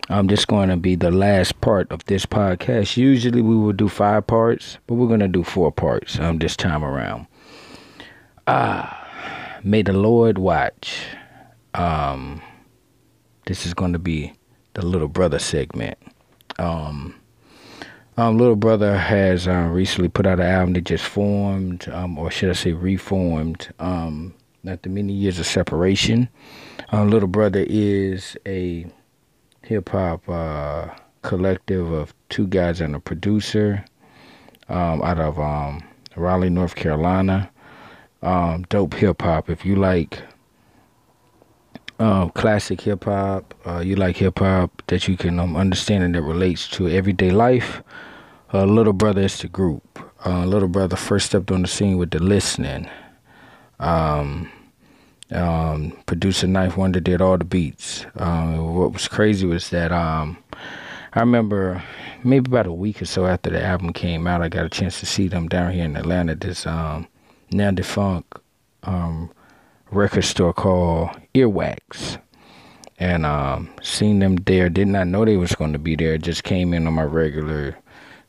[0.09, 2.97] I'm just going to be the last part of this podcast.
[2.97, 6.55] Usually we will do five parts, but we're going to do four parts um, this
[6.57, 7.27] time around.
[8.47, 11.05] Ah, may the Lord watch.
[11.73, 12.41] Um,
[13.45, 14.33] this is going to be
[14.73, 15.97] the little brother segment.
[16.59, 17.15] Um,
[18.17, 22.29] um, little brother has uh, recently put out an album that just formed, um, or
[22.29, 23.73] should I say, reformed.
[23.79, 24.33] Um,
[24.67, 26.29] after many years of separation,
[26.91, 28.85] uh, little brother is a
[29.63, 30.89] hip hop uh,
[31.21, 33.85] collective of two guys and a producer
[34.69, 35.83] um, out of um,
[36.15, 37.49] Raleigh, North Carolina.
[38.21, 39.49] Um, dope hip hop.
[39.49, 40.21] If you like
[42.01, 43.53] um, classic hip hop.
[43.65, 47.29] Uh, you like hip hop that you can um, understand and that relates to everyday
[47.29, 47.83] life.
[48.53, 49.99] Uh, Little Brother is the group.
[50.25, 52.89] Uh, Little Brother first stepped on the scene with the listening.
[53.79, 54.51] Um,
[55.31, 58.05] um, producer Ninth Wonder did all the beats.
[58.15, 60.37] Um, what was crazy was that um,
[61.13, 61.83] I remember
[62.23, 64.99] maybe about a week or so after the album came out, I got a chance
[64.99, 66.35] to see them down here in Atlanta.
[66.35, 67.07] This um,
[67.51, 68.37] now defunct
[68.83, 69.31] um,
[69.91, 72.19] record store called Earwax.
[72.99, 73.69] And um,
[73.99, 74.69] them there.
[74.69, 76.19] Did not know they was going to be there.
[76.19, 77.75] Just came in on my regular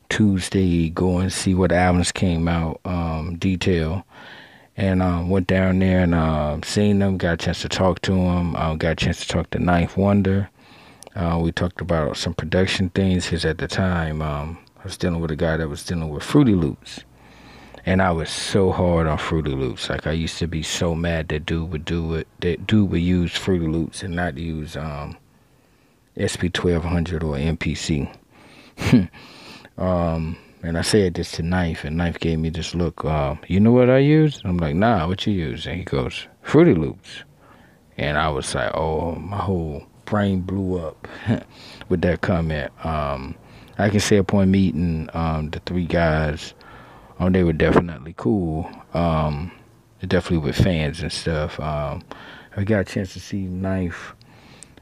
[0.09, 4.05] Tuesday, go and see what albums came out, um, detail.
[4.75, 7.17] And um, went down there and uh, seen them.
[7.17, 8.55] Got a chance to talk to them.
[8.55, 10.49] Uh, got a chance to talk to Ninth Wonder.
[11.15, 13.25] Uh, we talked about some production things.
[13.25, 16.23] Because at the time, um, I was dealing with a guy that was dealing with
[16.23, 17.03] Fruity Loops
[17.85, 19.89] and I was so hard on Fruity Loops.
[19.89, 22.27] Like I used to be so mad that dude would do it.
[22.39, 25.17] That dude would use Fruity Loops and not use um,
[26.15, 28.09] SP twelve hundred or MPC.
[29.77, 33.05] um, and I said this to Ninth, and Ninth gave me this look.
[33.05, 34.41] Uh, you know what I use?
[34.43, 35.67] I'm like, Nah, what you use?
[35.67, 37.23] And he goes, Fruity Loops.
[37.97, 41.07] And I was like, Oh, my whole brain blew up
[41.89, 42.71] with that comment.
[42.85, 43.35] Um,
[43.77, 46.53] I can say upon meeting um, the three guys
[47.19, 48.69] um, they were definitely cool.
[48.93, 49.51] Um,
[50.07, 51.59] definitely with fans and stuff.
[51.59, 52.03] Um,
[52.57, 54.13] I got a chance to see Ninth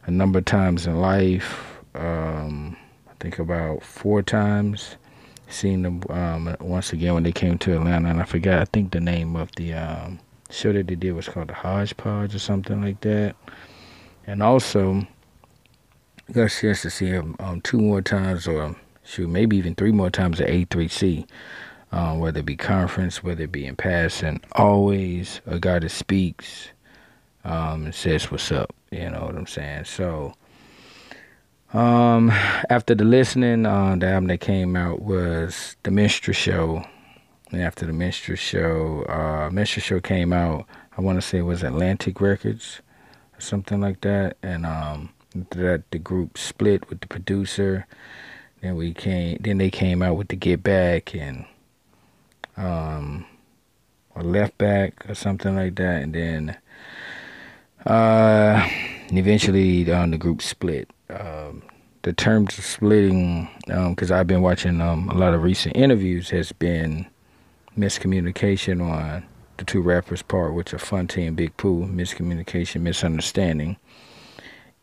[0.06, 1.78] a number of times in life.
[1.94, 2.76] Um,
[3.10, 4.96] I think about four times.
[5.52, 8.62] Seen them um, once again when they came to Atlanta, and I forgot.
[8.62, 12.36] I think the name of the um, show that they did was called the Hodgepodge
[12.36, 13.36] or something like that.
[14.28, 15.08] And also,
[16.30, 19.76] I got a chance to see him um, two more times, or shoot, maybe even
[19.76, 21.28] three more times at A3C
[21.92, 26.70] um, whether it be conference, whether it be in passing, always a guy that speaks
[27.44, 28.74] um, and says what's up.
[28.92, 29.86] You know what I'm saying?
[29.86, 30.34] So,
[31.74, 32.30] um,
[32.70, 36.84] after the listening, uh, the album that came out was The Minstrel Show.
[37.52, 40.66] And after The Minstrel Show, uh, Minstrel Show came out,
[40.98, 42.82] I want to say it was Atlantic Records
[43.38, 44.38] or something like that.
[44.42, 47.86] And um, that the group split with the producer.
[48.62, 49.38] Then we came.
[49.40, 51.46] Then they came out with the Get Back, and
[52.58, 53.26] um,
[54.16, 56.58] a left back or something like that, and then
[57.86, 58.68] uh,
[59.12, 60.90] eventually um, the group split.
[61.20, 61.64] Um,
[62.04, 66.30] the terms of splitting, because um, I've been watching um, a lot of recent interviews,
[66.30, 67.06] has been
[67.78, 69.26] miscommunication on
[69.58, 71.86] the two rappers' part, which are Phonte and Big Pooh.
[71.86, 73.78] Miscommunication, misunderstanding,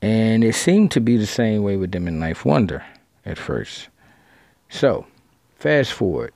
[0.01, 2.85] and it seemed to be the same way with them in Ninth Wonder
[3.27, 3.89] at first.
[4.69, 5.07] So,
[5.57, 6.33] fast forward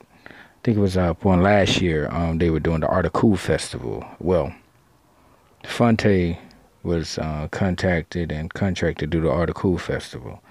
[0.63, 2.07] I think it was up one last year.
[2.09, 4.05] Um, they were doing the Art of Cool festival.
[4.19, 4.55] Well,
[5.65, 6.37] Phonte
[6.83, 10.43] was uh, contacted and contracted to the Art of Cool festival.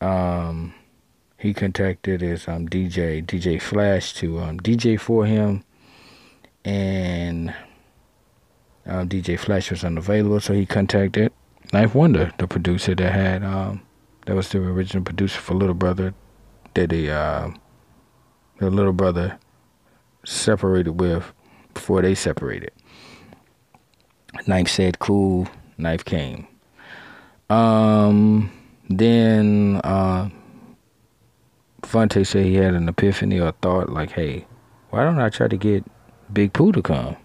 [0.00, 0.74] Um,
[1.38, 5.64] he contacted his um, DJ DJ Flash to um, DJ for him,
[6.64, 7.54] and
[8.86, 11.32] um, DJ Flash was unavailable, so he contacted
[11.72, 13.82] Ninth Wonder, the producer that had um,
[14.26, 16.14] that was the original producer for Little Brother,
[16.74, 17.50] that he uh,
[18.58, 19.38] the little brother
[20.24, 21.32] separated with
[21.74, 22.72] before they separated.
[24.46, 25.48] Ninth said, "Cool."
[25.78, 26.46] Ninth came.
[27.50, 28.50] Um,
[28.90, 30.28] then uh,
[31.82, 34.46] Phonte said he had an epiphany or thought like, "Hey,
[34.90, 35.84] why don't I try to get
[36.32, 37.16] Big Pooh to come?"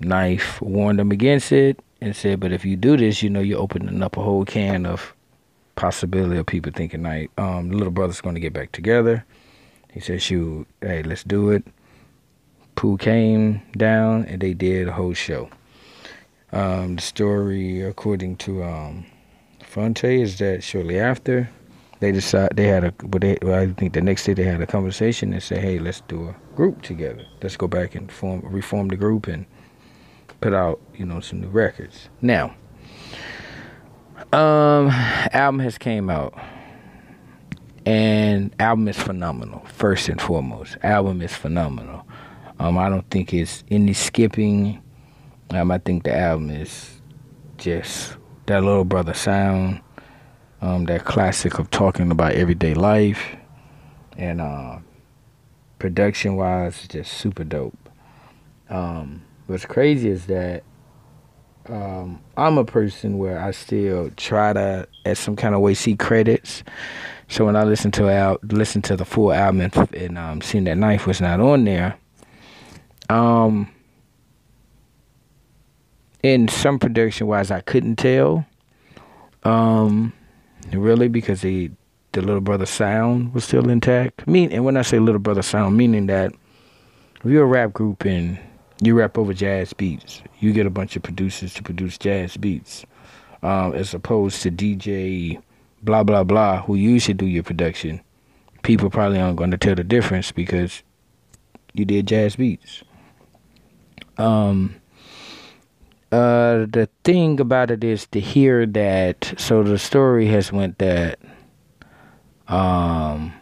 [0.00, 3.60] Knife warned him against it and said, "But if you do this, you know you're
[3.60, 5.14] opening up a whole can of
[5.74, 9.24] possibility of people thinking like, um, the little brother's going to get back together."
[9.92, 11.64] He said, "Shoot, hey, let's do it."
[12.76, 15.50] Pooh came down and they did a whole show.
[16.52, 19.06] Um, the story, according to um,
[19.64, 21.48] Phonte, is that shortly after
[22.00, 24.60] they decided they had a, but they, well, I think the next day they had
[24.60, 27.24] a conversation and said, "Hey, let's do a group together.
[27.42, 29.46] Let's go back and form, reform the group and
[30.40, 32.54] put out, you know, some new records." Now,
[34.32, 34.88] um,
[35.32, 36.34] album has came out,
[37.86, 39.64] and album is phenomenal.
[39.72, 42.06] First and foremost, album is phenomenal.
[42.58, 44.81] Um, I don't think it's any skipping.
[45.52, 47.00] Um, I think the album is
[47.58, 49.82] just that little brother sound,
[50.62, 53.36] um, that classic of talking about everyday life,
[54.16, 54.78] and uh,
[55.78, 57.76] production wise, just super dope.
[58.70, 60.64] Um, what's crazy is that
[61.66, 65.96] um, I'm a person where I still try to, at some kind of way, see
[65.96, 66.64] credits.
[67.28, 70.64] So when I listen to al- listen to the full album and, and um, seeing
[70.64, 71.98] that Ninth was not on there,
[73.10, 73.70] um,
[76.22, 78.46] in some production wise, I couldn't tell.
[79.44, 80.12] Um,
[80.72, 81.70] really, because the
[82.12, 84.26] the little brother sound was still intact.
[84.26, 86.32] mean, and when I say little brother sound, meaning that
[87.24, 88.38] if you're a rap group and
[88.82, 92.84] you rap over jazz beats, you get a bunch of producers to produce jazz beats,
[93.42, 95.40] um, as opposed to DJ
[95.82, 98.00] blah blah blah who usually do your production.
[98.62, 100.82] People probably aren't going to tell the difference because
[101.72, 102.84] you did jazz beats.
[104.18, 104.76] Um,
[106.12, 109.34] uh, the thing about it is to hear that.
[109.38, 111.18] So the story has went that
[112.48, 113.32] um,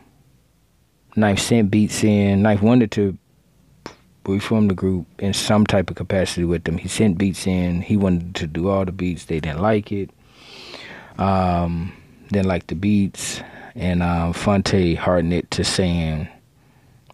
[1.16, 2.42] Ninth sent beats in.
[2.42, 3.18] Ninth wanted to
[4.24, 6.78] reform the group in some type of capacity with them.
[6.78, 7.82] He sent beats in.
[7.82, 9.24] He wanted to do all the beats.
[9.24, 10.10] They didn't like it.
[11.18, 11.92] Um,
[12.28, 13.40] didn't like the beats.
[13.74, 16.28] And um, Phonte hardened it to saying,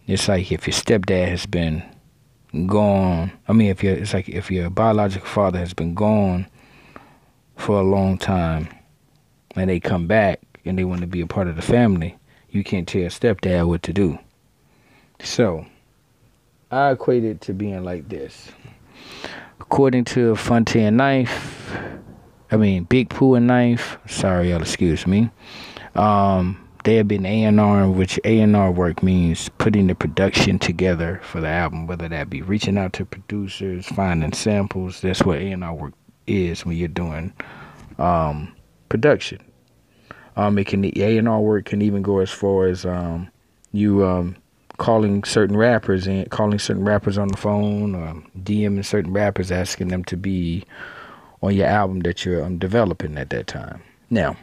[0.05, 1.83] it's like if your stepdad has been
[2.65, 3.31] gone.
[3.47, 6.47] I mean, if your it's like if your biological father has been gone
[7.55, 8.69] for a long time,
[9.55, 12.17] and they come back and they want to be a part of the family,
[12.49, 14.19] you can't tell stepdad what to do.
[15.19, 15.65] So,
[16.71, 18.51] I equate it to being like this.
[19.59, 20.37] According to
[20.75, 21.71] and Ninth,
[22.51, 23.97] I mean Big Pooh and Ninth.
[24.07, 25.29] Sorry, y'all, excuse me.
[25.95, 31.47] Um, they have been A&R, which A&R work means putting the production together for the
[31.49, 35.01] album, whether that be reaching out to producers, finding samples.
[35.01, 35.93] That's what A&R work
[36.27, 37.33] is when you're doing
[37.99, 38.55] um,
[38.87, 39.41] production.
[40.37, 43.29] Um, it can A&R work can even go as far as um,
[43.73, 44.37] you um,
[44.77, 48.13] calling certain rappers and calling certain rappers on the phone, or
[48.43, 50.63] DMing certain rappers, asking them to be
[51.43, 53.81] on your album that you're um, developing at that time.
[54.09, 54.37] Now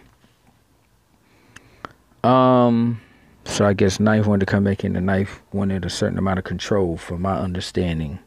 [2.24, 3.00] um,
[3.44, 4.94] so I guess Ninth wanted to come back in.
[4.94, 8.18] The Ninth wanted a certain amount of control for my understanding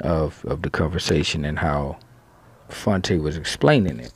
[0.00, 1.98] of of the conversation and how
[2.68, 4.12] Phonte was explaining it.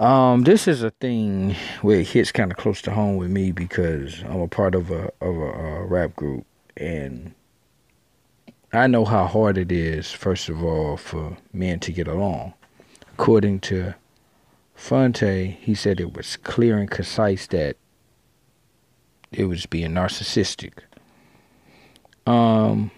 [0.00, 3.52] Um, this is a thing where it hits kind of close to home with me
[3.52, 6.44] because I'm a part of a of a, a rap group
[6.76, 7.34] and
[8.72, 12.54] I know how hard it is, first of all, for men to get along.
[13.12, 13.94] According to
[14.82, 17.76] Phonte, he said it was clear and concise that
[19.30, 20.72] it was being narcissistic.
[22.26, 22.90] Um,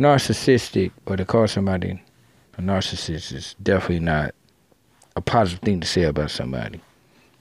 [0.00, 2.02] narcissistic, or to call somebody
[2.58, 4.34] a narcissist is definitely not
[5.14, 6.80] a positive thing to say about somebody.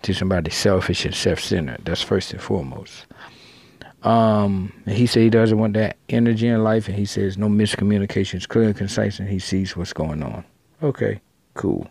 [0.03, 1.81] To somebody selfish and self-centered.
[1.83, 3.07] That's first and foremost.
[4.03, 7.47] Um, and he said he doesn't want that energy in life, and he says no
[7.47, 10.45] miscommunication is clear and concise, and he sees what's going on.
[10.83, 11.21] Okay,
[11.55, 11.87] cool.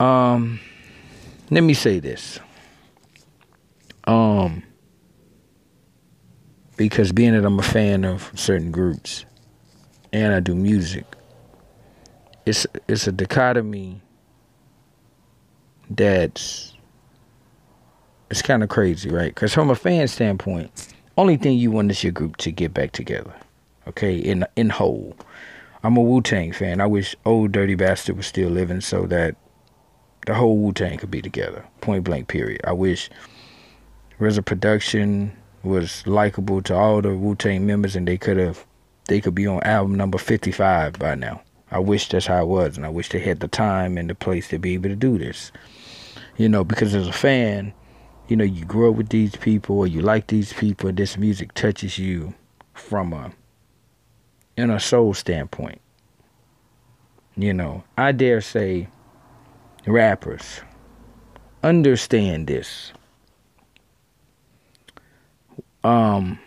[0.00, 0.58] Um,
[1.50, 2.40] let me say this.
[4.04, 4.62] Um,
[6.76, 9.26] because being that I'm a fan of certain groups
[10.12, 11.04] and I do music,
[12.46, 14.00] it's it's a dichotomy
[15.90, 16.72] that's
[18.30, 19.34] it's kind of crazy, right?
[19.34, 20.70] Because from a fan standpoint,
[21.18, 23.34] only thing you want is your group to get back together,
[23.86, 24.16] okay?
[24.16, 25.14] In in whole,
[25.82, 26.80] I'm a Wu Tang fan.
[26.80, 29.36] I wish old Dirty Bastard was still living so that
[30.26, 31.64] the whole Wu Tang could be together.
[31.80, 32.28] Point blank.
[32.28, 32.60] Period.
[32.64, 33.10] I wish
[34.18, 38.64] RZA production was likable to all the Wu Tang members, and they could have
[39.08, 41.42] they could be on album number 55 by now.
[41.70, 44.14] I wish that's how it was, and I wish they had the time and the
[44.14, 45.52] place to be able to do this.
[46.36, 47.72] You know, because as a fan,
[48.28, 51.16] you know, you grow up with these people or you like these people, and this
[51.16, 52.34] music touches you
[52.74, 53.32] from a
[54.56, 55.80] in a soul standpoint.
[57.36, 58.88] You know, I dare say
[59.86, 60.60] rappers
[61.62, 62.92] understand this.
[65.82, 66.38] Um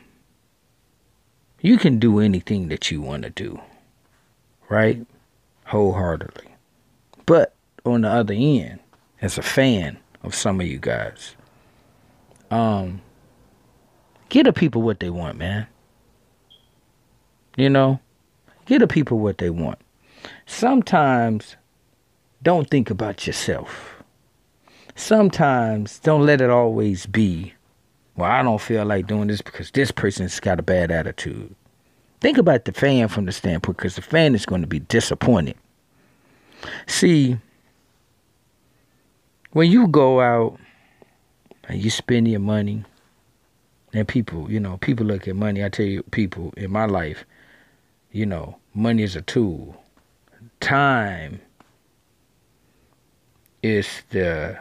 [1.64, 3.60] you can do anything that you want to do,
[4.70, 5.06] right?
[5.66, 6.48] Wholeheartedly.
[7.26, 7.56] But
[7.86, 8.80] on the other end,
[9.22, 11.36] as a fan of some of you guys,
[12.52, 13.02] um,
[14.28, 15.66] get the people what they want, man.
[17.56, 18.02] You know,
[18.66, 19.80] get the people what they want.
[20.46, 21.56] Sometimes
[22.44, 24.04] don't think about yourself.
[24.96, 27.54] Sometimes don't let it always be
[28.16, 31.56] well, I don't feel like doing this because this person's got a bad attitude.
[32.22, 35.56] Think about the fan from the standpoint because the fan is going to be disappointed.
[36.88, 37.38] See,
[39.52, 40.60] when you go out
[41.68, 42.84] and you spend your money,
[43.96, 45.64] and people, you know, people look at money.
[45.64, 47.26] I tell you, people in my life,
[48.12, 49.80] you know, money is a tool.
[50.62, 51.39] Time
[53.64, 54.59] is the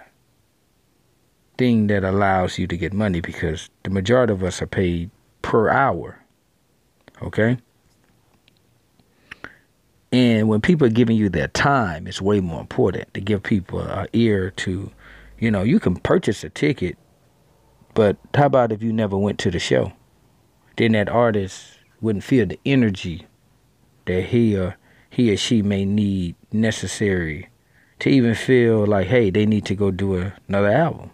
[1.58, 5.10] thing that allows you to get money because the majority of us are paid
[5.42, 6.18] per hour.
[7.20, 7.58] Okay?
[10.12, 13.80] And when people are giving you their time, it's way more important to give people
[13.80, 14.90] an ear to,
[15.38, 16.96] you know, you can purchase a ticket,
[17.94, 19.92] but how about if you never went to the show?
[20.76, 23.26] Then that artist wouldn't feel the energy
[24.06, 24.76] that he or
[25.10, 27.48] he or she may need necessary
[28.02, 31.08] to even feel like, hey, they need to go do another album.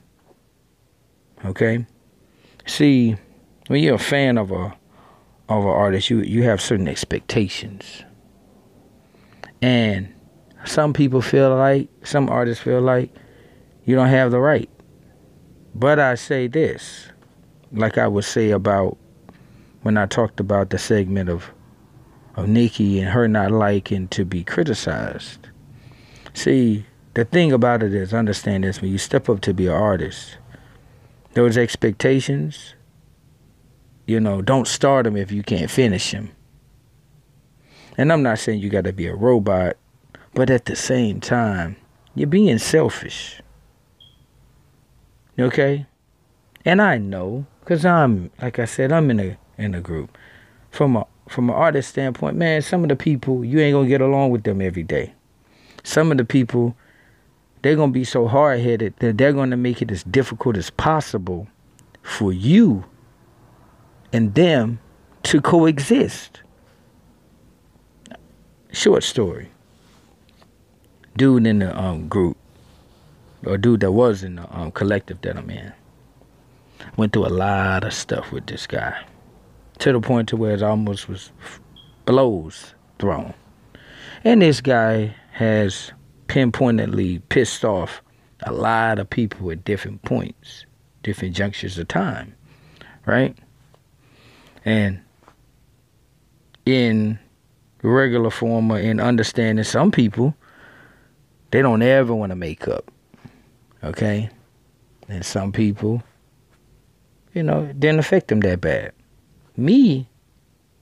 [1.45, 1.85] Okay?
[2.65, 3.15] See,
[3.67, 4.75] when you're a fan of a
[5.51, 8.05] of an artist, you you have certain expectations.
[9.61, 10.15] And
[10.65, 13.11] some people feel like, some artists feel like
[13.85, 14.71] you don't have the right.
[15.75, 17.09] But I say this,
[17.71, 18.97] like I would say about
[19.83, 21.51] when I talked about the segment of
[22.35, 25.51] of Nicki and her not liking to be criticized.
[26.39, 29.73] See, the thing about it is, understand this: when you step up to be an
[29.73, 30.37] artist,
[31.35, 32.75] those expectations,
[34.07, 36.31] you know, don't start them if you can't finish them.
[37.97, 39.79] And I'm not saying you got to be a robot,
[40.33, 41.75] but at the same time,
[42.15, 43.43] you're being selfish.
[45.41, 45.87] Okay?
[46.65, 50.17] And I know, cause I'm like I said, I'm in a in a group.
[50.71, 54.01] From a from an artist standpoint, man, some of the people you ain't gonna get
[54.01, 55.15] along with them every day.
[55.89, 56.77] Some of the people
[57.63, 60.59] they're going to be so hard headed that they're going to make it as difficult
[60.59, 61.49] as possible
[62.03, 62.85] for you
[64.13, 64.81] and them
[65.23, 66.43] to coexist.
[68.71, 69.49] Short story.
[71.17, 72.37] Dude in the um, group,
[73.47, 75.73] or dude that was in the um, collective that I'm in,
[76.99, 79.07] went through a lot of stuff with this guy
[79.79, 81.33] to the point to where it almost was
[82.05, 83.33] blows thrown.
[84.23, 85.93] And this guy has
[86.27, 88.03] pinpointedly pissed off
[88.41, 90.67] a lot of people at different points,
[91.05, 92.35] different junctures of time,
[93.07, 93.39] right?
[94.65, 95.01] And
[96.67, 97.21] in
[97.83, 100.35] regular form or in understanding some people,
[101.53, 102.91] they don't ever want to make up.
[103.85, 104.31] Okay?
[105.09, 106.03] And some people,
[107.33, 108.91] you know, didn't affect them that bad.
[109.57, 110.09] Me,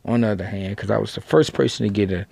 [0.06, 2.26] on the other hand, because I was the first person to get a,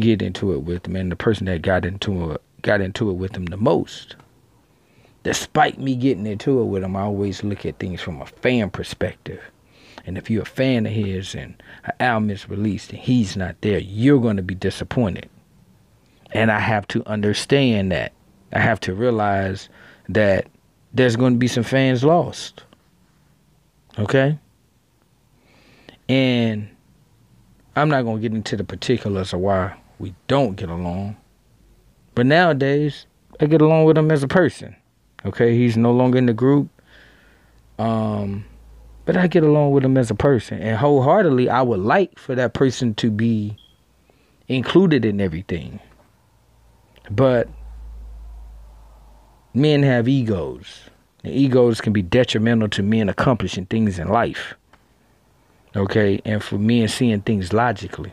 [0.00, 3.14] get into it with him, and the person that got into it got into it
[3.14, 4.16] with him the most.
[5.22, 8.70] Despite me getting into it with him, I always look at things from a fan
[8.70, 9.42] perspective.
[10.06, 13.60] And if you're a fan of his and an album is released and he's not
[13.60, 15.28] there, you're going to be disappointed.
[16.32, 18.12] And I have to understand that.
[18.52, 19.68] I have to realize
[20.08, 20.46] that
[20.94, 22.64] there's going to be some fans lost.
[23.98, 24.38] Okay?
[26.08, 26.68] And
[27.78, 31.16] I'm not going to get into the particulars of why we don't get along.
[32.14, 33.06] But nowadays,
[33.40, 34.74] I get along with him as a person.
[35.24, 36.68] Okay, he's no longer in the group.
[37.78, 38.44] Um,
[39.04, 42.34] but I get along with him as a person, and wholeheartedly, I would like for
[42.34, 43.56] that person to be
[44.48, 45.80] included in everything.
[47.10, 47.48] But
[49.54, 50.90] men have egos,
[51.24, 54.54] and egos can be detrimental to men accomplishing things in life.
[55.78, 58.12] Okay, and for men seeing things logically.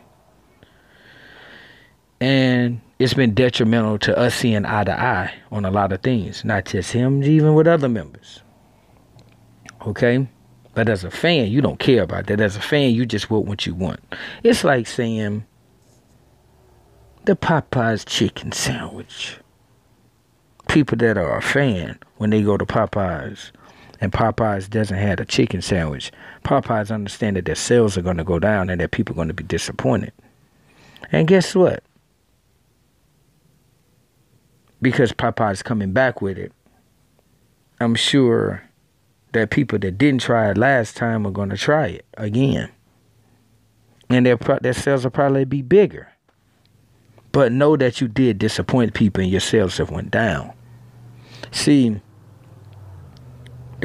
[2.20, 6.44] And it's been detrimental to us seeing eye to eye on a lot of things,
[6.44, 8.40] not just him, even with other members.
[9.84, 10.28] Okay?
[10.74, 12.40] But as a fan, you don't care about that.
[12.40, 14.00] As a fan, you just want what you want.
[14.44, 15.44] It's like saying
[17.24, 19.38] the Popeyes chicken sandwich.
[20.68, 23.50] People that are a fan, when they go to Popeyes
[24.00, 26.12] and Popeyes doesn't have a chicken sandwich,
[26.44, 29.28] Popeyes understand that their sales are going to go down and that people are going
[29.28, 30.12] to be disappointed.
[31.12, 31.82] And guess what?
[34.82, 36.52] Because Popeyes coming back with it,
[37.80, 38.62] I'm sure
[39.32, 42.70] that people that didn't try it last time are going to try it again.
[44.08, 46.08] And their, their sales will probably be bigger.
[47.32, 50.52] But know that you did disappoint people and your sales have went down.
[51.50, 52.00] See,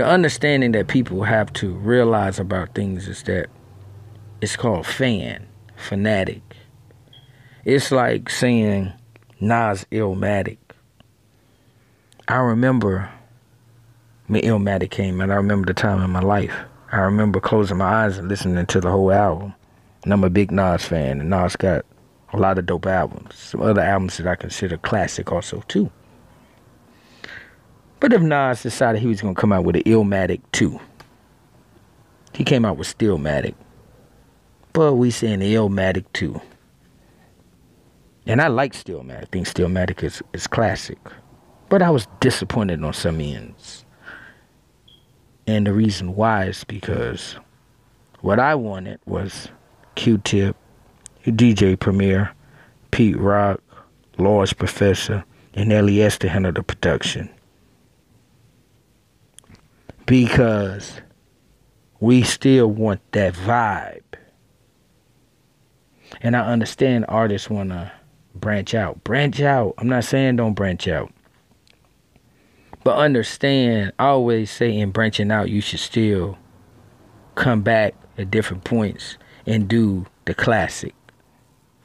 [0.01, 3.45] the understanding that people have to realize about things is that
[4.41, 5.45] it's called fan,
[5.75, 6.41] fanatic.
[7.65, 8.91] It's like saying
[9.39, 10.57] Nas Illmatic.
[12.27, 13.11] I remember
[14.25, 16.55] when Illmatic came and I remember the time in my life.
[16.91, 19.53] I remember closing my eyes and listening to the whole album.
[20.03, 21.85] And I'm a big Nas fan, and Nas got
[22.33, 23.35] a lot of dope albums.
[23.35, 25.91] Some other albums that I consider classic also too.
[28.01, 30.79] But if Nas decided he was gonna come out with an Illmatic 2,
[32.33, 33.53] he came out with Stillmatic.
[34.73, 36.41] But we saying Illmatic 2.
[38.25, 39.21] And I like Stillmatic.
[39.21, 40.97] I think Stillmatic is, is classic.
[41.69, 43.85] But I was disappointed on some ends.
[45.45, 47.35] And the reason why is because
[48.21, 49.47] what I wanted was
[49.93, 50.55] Q-Tip,
[51.25, 52.31] DJ Premier,
[52.89, 53.61] Pete Rock,
[54.17, 55.23] Large Professor,
[55.53, 56.17] and L.E.S.
[56.17, 57.29] to handle the production
[60.05, 61.01] because
[61.99, 64.01] we still want that vibe.
[66.21, 67.91] And I understand artists want to
[68.35, 69.03] branch out.
[69.03, 69.75] Branch out.
[69.77, 71.11] I'm not saying don't branch out.
[72.83, 76.37] But understand, I always say in branching out, you should still
[77.35, 80.95] come back at different points and do the classic.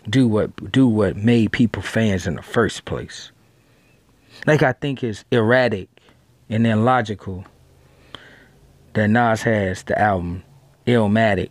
[0.09, 3.33] Do what do what made people fans in the first place.
[4.47, 5.89] Like I think it's erratic
[6.49, 7.45] and illogical
[8.97, 10.43] that Nas has the album
[10.87, 11.51] Illmatic.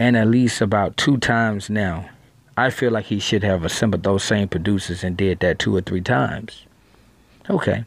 [0.00, 2.10] And at least about two times now.
[2.56, 5.80] I feel like he should have assembled those same producers and did that two or
[5.80, 6.66] three times.
[7.48, 7.84] Okay.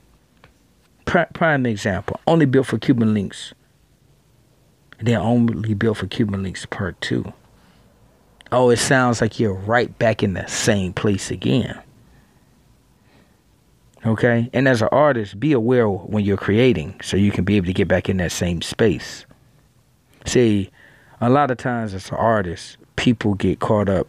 [1.05, 2.19] Prime example.
[2.25, 3.51] Only built for Cuban Linx.
[5.01, 7.33] Then only built for Cuban Linx Part 2.
[8.53, 11.77] Oh, it sounds like you're right back in the same place again.
[14.05, 14.49] Okay?
[14.53, 17.73] And as an artist, be aware when you're creating so you can be able to
[17.73, 19.25] get back in that same space.
[20.25, 20.69] See,
[21.21, 24.07] a lot of times as an artist, people get caught up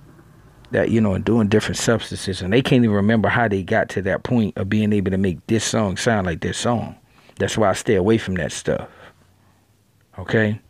[0.71, 3.89] that, you know, in doing different substances and they can't even remember how they got
[3.91, 6.97] to that point of being able to make this song sound like this song.
[7.39, 8.89] That's why I stay away from that stuff.
[10.19, 10.61] Okay?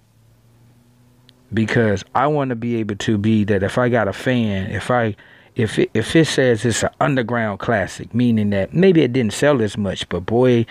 [1.55, 4.91] Because I want to be able to be that if I got a fan, if
[4.91, 5.17] I
[5.57, 9.63] if it, if it says it's an underground classic, meaning that maybe it didn't sell
[9.63, 10.67] as much, but boy,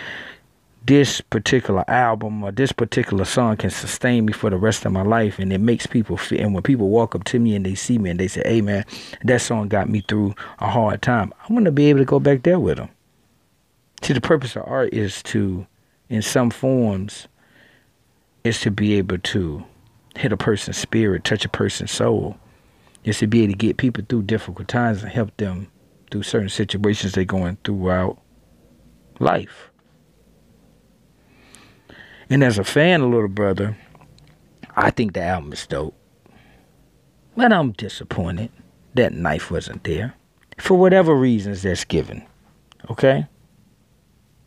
[0.86, 5.02] this particular album or this particular song can sustain me for the rest of my
[5.02, 6.40] life, and it makes people feel.
[6.40, 8.62] And when people walk up to me and they see me and they say, "Hey,
[8.62, 8.86] man,
[9.24, 12.20] that song got me through a hard time," I want to be able to go
[12.20, 12.90] back there with them.
[14.04, 15.66] See, the purpose of art is to,
[16.10, 17.28] in some forms,
[18.44, 19.64] is to be able to
[20.16, 22.38] hit a person's spirit, touch a person's soul
[23.06, 25.72] is to be able to get people through difficult times and help them
[26.12, 28.20] through certain situations they're going throughout
[29.20, 29.70] life.
[32.30, 33.78] And as a fan of Little Brother,
[34.76, 35.96] I think the album is dope.
[37.38, 38.50] But I'm disappointed
[38.96, 40.16] that Ninth wasn't there.
[40.58, 42.26] For whatever reasons that's given.
[42.90, 43.28] Okay?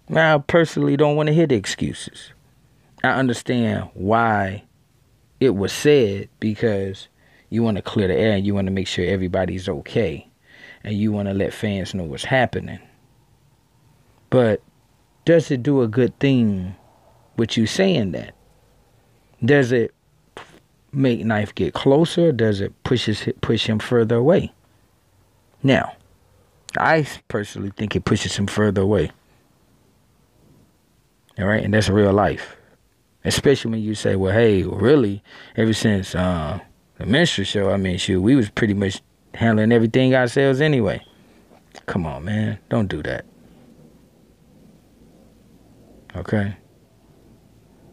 [0.09, 2.33] Now, I personally don't want to hear the excuses.
[3.05, 4.65] I understand why
[5.39, 7.09] it was said because
[7.51, 10.29] you want to clear the air and you want to make sure everybody's okay
[10.85, 12.79] and you want to let fans know what's happening.
[14.31, 14.62] But
[15.25, 16.75] does it do a good thing
[17.37, 18.35] with you saying that?
[19.45, 19.95] Does it
[20.93, 22.33] make Ninth get closer?
[22.33, 24.53] Does it pushes push him further away?
[25.62, 25.97] Now,
[26.77, 29.11] I personally think it pushes him further away.
[31.39, 32.57] All right, and that's real life.
[33.25, 35.23] Especially when you say, "Well, hey, really,
[35.57, 36.61] ever since uh,
[36.99, 39.01] the minstrel show, I mean, shoot, we was pretty much
[39.35, 41.01] handling everything ourselves anyway.
[41.87, 42.59] Come on, man.
[42.69, 43.25] Don't do that.
[46.16, 46.57] Okay?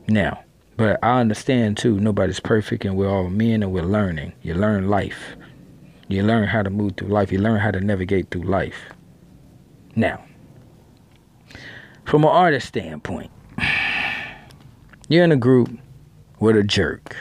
[0.08, 0.44] Now,
[0.78, 4.34] but I understand too, nobody's perfect and we're all men and we're learning.
[4.42, 5.36] You learn life.
[6.08, 7.32] You learn how to move through life.
[7.32, 8.78] You learn how to navigate through life.
[9.96, 10.24] Now,
[12.06, 13.32] from an artist standpoint,
[15.08, 15.80] you're in a group
[16.40, 17.16] with a jerk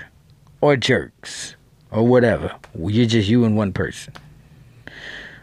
[0.60, 1.56] or jerks
[1.94, 2.54] or whatever.
[2.76, 4.12] You're just you and one person.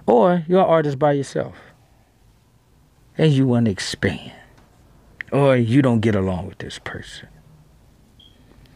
[0.06, 1.56] Or you're an artist by yourself
[3.18, 4.34] and you want to expand.
[5.32, 7.30] Or you don't get along with this person.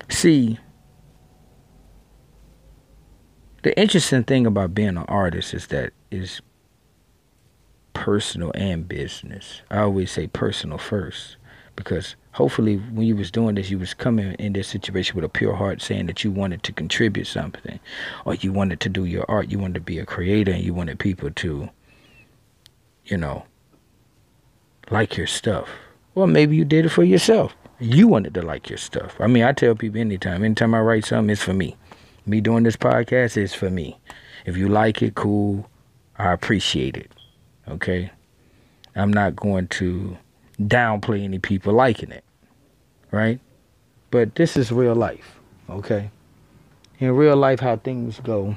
[0.08, 0.58] See,
[3.64, 6.42] the interesting thing about being an artist is that is
[7.94, 9.62] personal and business.
[9.70, 11.36] I always say personal first
[11.76, 15.30] because hopefully when you was doing this you was coming in this situation with a
[15.30, 17.80] pure heart saying that you wanted to contribute something
[18.26, 20.74] or you wanted to do your art you wanted to be a creator and you
[20.74, 21.70] wanted people to
[23.06, 23.46] you know
[24.92, 25.68] like your stuff.
[26.14, 27.56] Well maybe you did it for yourself.
[27.80, 29.16] You wanted to like your stuff.
[29.20, 31.76] I mean i tell people anytime anytime i write something it's for me.
[32.26, 34.00] Me doing this podcast is for me.
[34.46, 35.70] If you like it cool.
[36.18, 37.12] I appreciate it.
[37.68, 38.12] Okay?
[38.96, 40.18] I'm not going to
[40.62, 42.24] downplay any people liking it,
[43.12, 43.40] right?
[44.12, 46.10] But this is real life, okay?
[47.00, 48.56] In real life, how things go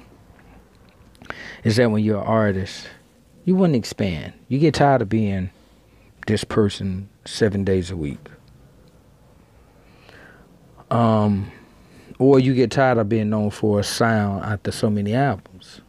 [1.65, 2.89] is that when you're an artist,
[3.45, 4.33] you wouldn't expand.
[4.49, 5.51] You get tired of being
[6.27, 8.29] this person seven days a week.
[10.91, 11.51] Um,
[12.19, 15.81] or you get tired of being known for a sound after so many albums.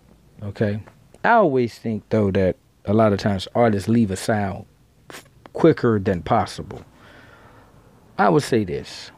[0.42, 0.82] Okay?
[1.24, 2.56] I always think though that
[2.86, 4.66] a lot of times artists leave a sound
[5.60, 6.86] quicker than possible.
[8.18, 9.12] I would say this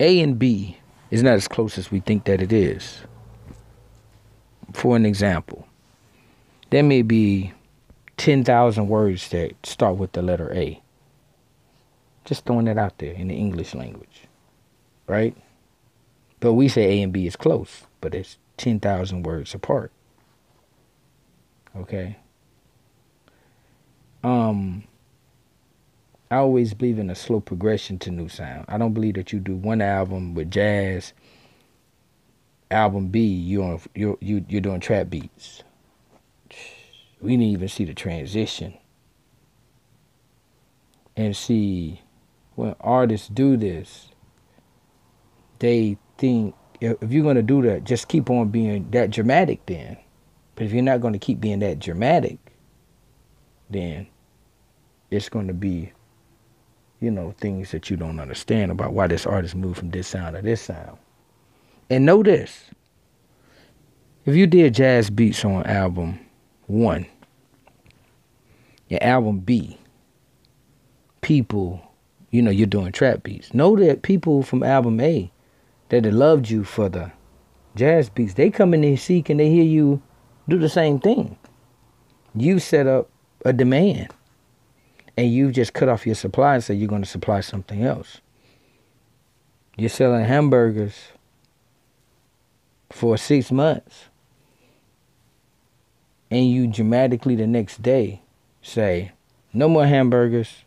[0.00, 0.78] A and B
[1.10, 3.02] is not as close as we think that it is.
[4.72, 5.68] For an example,
[6.70, 7.52] there may be
[8.16, 10.80] 10,000 words that start with the letter A.
[12.24, 14.22] Just throwing that out there in the English language,
[15.06, 15.36] right?
[16.40, 19.92] But we say A and B is close, but it's 10,000 words apart.
[21.76, 22.16] Okay?
[24.22, 24.84] Um
[26.32, 28.64] I always believe in a slow progression to new sound.
[28.66, 31.12] I don't believe that you do one album with jazz.
[32.70, 35.62] Album B, you on you you you're doing trap beats.
[37.20, 38.72] We didn't even see the transition.
[41.14, 42.00] And see,
[42.54, 44.08] when artists do this,
[45.58, 49.98] they think if you're gonna do that, just keep on being that dramatic then.
[50.54, 52.38] But if you're not gonna keep being that dramatic,
[53.68, 54.06] then
[55.12, 55.92] it's going to be,
[57.00, 60.36] you know, things that you don't understand about why this artist moved from this sound
[60.36, 60.98] to this sound.
[61.90, 62.70] And know this
[64.24, 66.20] if you did jazz beats on album
[66.66, 67.06] one,
[68.88, 69.76] your album B,
[71.22, 71.82] people,
[72.30, 73.52] you know, you're doing trap beats.
[73.52, 75.30] Know that people from album A
[75.88, 77.10] that have loved you for the
[77.74, 80.00] jazz beats, they come in there seek and they hear you
[80.48, 81.36] do the same thing.
[82.34, 83.10] You set up
[83.44, 84.08] a demand
[85.16, 88.20] and you just cut off your supply and say you're going to supply something else.
[89.76, 90.94] You're selling hamburgers
[92.90, 94.06] for six months,
[96.30, 98.22] and you dramatically the next day
[98.60, 99.12] say,
[99.52, 100.64] No more hamburgers,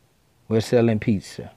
[0.47, 1.51] we're selling pizza.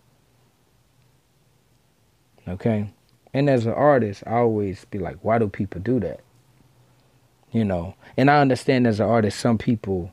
[2.46, 2.90] Okay?
[3.34, 6.20] And as an artist, I always be like, Why do people do that?
[7.50, 10.12] You know, and I understand as an artist, some people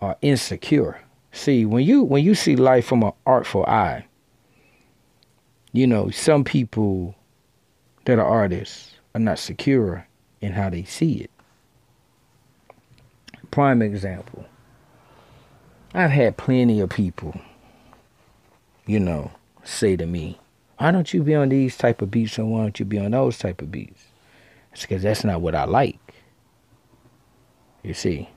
[0.00, 1.00] are insecure
[1.32, 4.04] See, when you when you see life from an artful eye,
[5.72, 7.14] you know, some people
[8.04, 10.06] that are artists are not secure
[10.40, 11.30] in how they see it.
[13.50, 14.44] Prime example.
[15.92, 17.40] I've had plenty of people,
[18.86, 19.32] you know,
[19.64, 20.38] say to me,
[20.78, 23.10] why don't you be on these type of beats and why don't you be on
[23.10, 24.04] those type of beats?
[24.72, 26.14] It's because that's not what I like.
[27.82, 28.28] You see.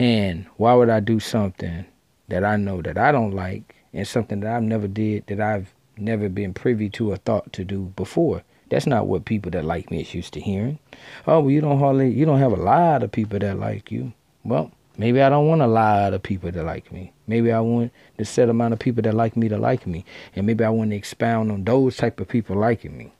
[0.00, 1.84] And why would I do something
[2.28, 5.74] that I know that I don't like and something that I've never did that I've
[5.98, 8.42] never been privy to or thought to do before?
[8.70, 10.78] That's not what people that like me is used to hearing.
[11.26, 14.14] Oh, well, you don't hardly, you don't have a lot of people that like you.
[14.42, 17.12] Well, maybe I don't want a lot of people that like me.
[17.26, 20.46] Maybe I want the set amount of people that like me to like me, and
[20.46, 23.12] maybe I want to expound on those type of people liking me.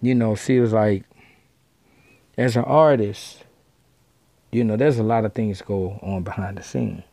[0.00, 1.04] You know, see, it's like
[2.38, 3.44] as an artist,
[4.52, 7.04] you know, there's a lot of things go on behind the scene.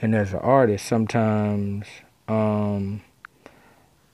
[0.00, 1.86] And as an artist, sometimes,
[2.28, 3.02] um,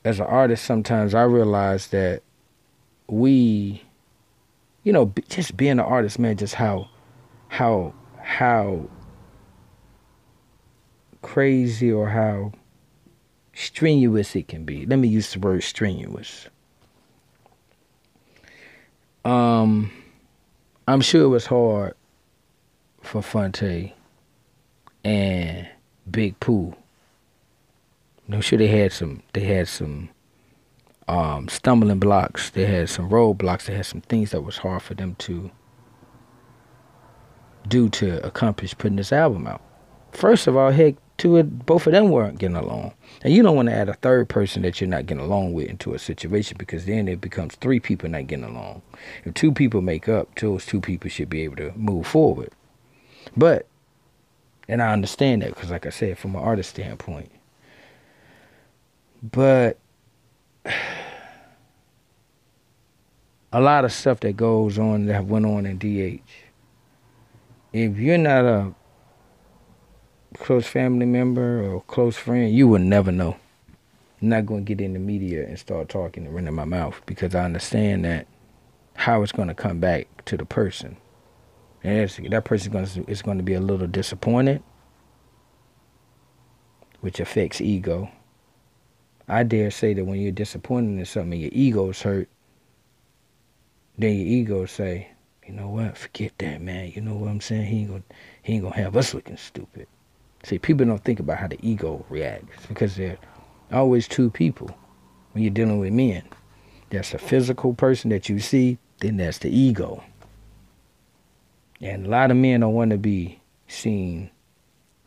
[0.04, 2.22] as an artist, sometimes I realize that
[3.08, 3.82] we,
[4.84, 6.88] you know, just being an artist, man, just how,
[7.48, 8.88] how, how
[11.22, 12.52] crazy or how
[13.54, 14.86] strenuous it can be.
[14.86, 16.48] Let me use the word strenuous.
[19.24, 19.90] Um,
[20.86, 21.94] I'm sure it was hard
[23.00, 23.92] for Phonte
[25.04, 25.68] and
[26.10, 26.76] Big Pooh
[28.30, 30.10] I'm sure they had some they had some
[31.08, 32.50] um, stumbling blocks.
[32.50, 33.64] They had some roadblocks.
[33.64, 35.50] They had some things that was hard for them to
[37.68, 39.62] do to accomplish putting this album out.
[40.12, 42.92] First of all, heck, two both of them weren't getting along,
[43.22, 45.68] and you don't want to add a third person that you're not getting along with
[45.68, 48.82] into a situation because then it becomes three people not getting along.
[49.24, 52.50] If two people make up, those two people should be able to move forward.
[53.36, 53.68] But,
[54.66, 57.30] and I understand that because, like I said, from an artist standpoint,
[59.22, 59.78] but
[63.52, 66.20] a lot of stuff that goes on that went on in DH.
[67.72, 68.74] If you're not a
[70.38, 73.36] close family member or close friend, you will never know.
[74.20, 77.00] I'm not going to get in the media and start talking and running my mouth
[77.06, 78.26] because I understand that
[78.94, 80.96] how it's going to come back to the person.
[81.82, 82.76] And that person
[83.08, 84.62] is going to, be a little disappointed,
[87.00, 88.08] which affects ego.
[89.26, 92.28] I dare say that when you're disappointed in something, your ego's hurt,
[93.98, 95.08] then your ego say,
[95.46, 96.92] you know what, forget that, man.
[96.94, 97.66] You know what I'm saying?
[97.66, 98.02] He ain't gonna,
[98.42, 99.88] he ain't gonna have us looking stupid.
[100.44, 103.16] See, people don't think about how the ego reacts because there
[103.70, 104.76] are always two people
[105.32, 106.22] when you're dealing with men.
[106.90, 110.02] There's a physical person that you see, then there's the ego.
[111.80, 114.30] And a lot of men don't want to be seen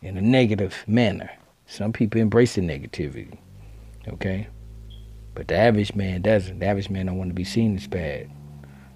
[0.02, 1.30] in a negative manner.
[1.66, 3.38] Some people embrace the negativity.
[4.08, 4.48] Okay?
[5.34, 6.60] But the average man doesn't.
[6.60, 8.30] The average man don't want to be seen as bad.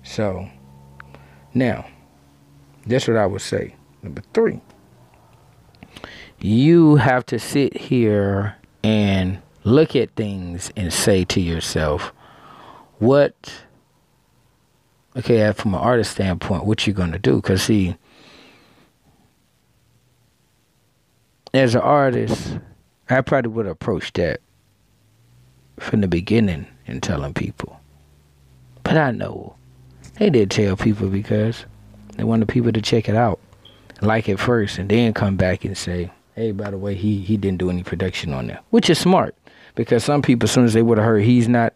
[0.03, 0.49] So,
[1.53, 1.87] now,
[2.87, 3.75] that's what I would say.
[4.03, 4.61] Number three,
[6.43, 12.13] you have to sit here and look at things and say to yourself,
[12.99, 13.63] what,
[15.17, 17.37] okay, uh, from an artist standpoint, what you're going to do?
[17.37, 17.97] Because, see,
[21.53, 22.59] as an artist,
[23.09, 24.41] I probably would approach that
[25.79, 27.81] from the beginning and telling people.
[28.83, 29.57] But I know
[30.15, 31.65] they did tell people because
[32.17, 33.41] they wanted people to check it out,
[34.01, 36.11] like it first, and then come back and say,
[36.41, 39.35] "Hey, by the way, he he didn't do any production on there," which is smart
[39.75, 41.75] because some people, as soon as they would have heard he's not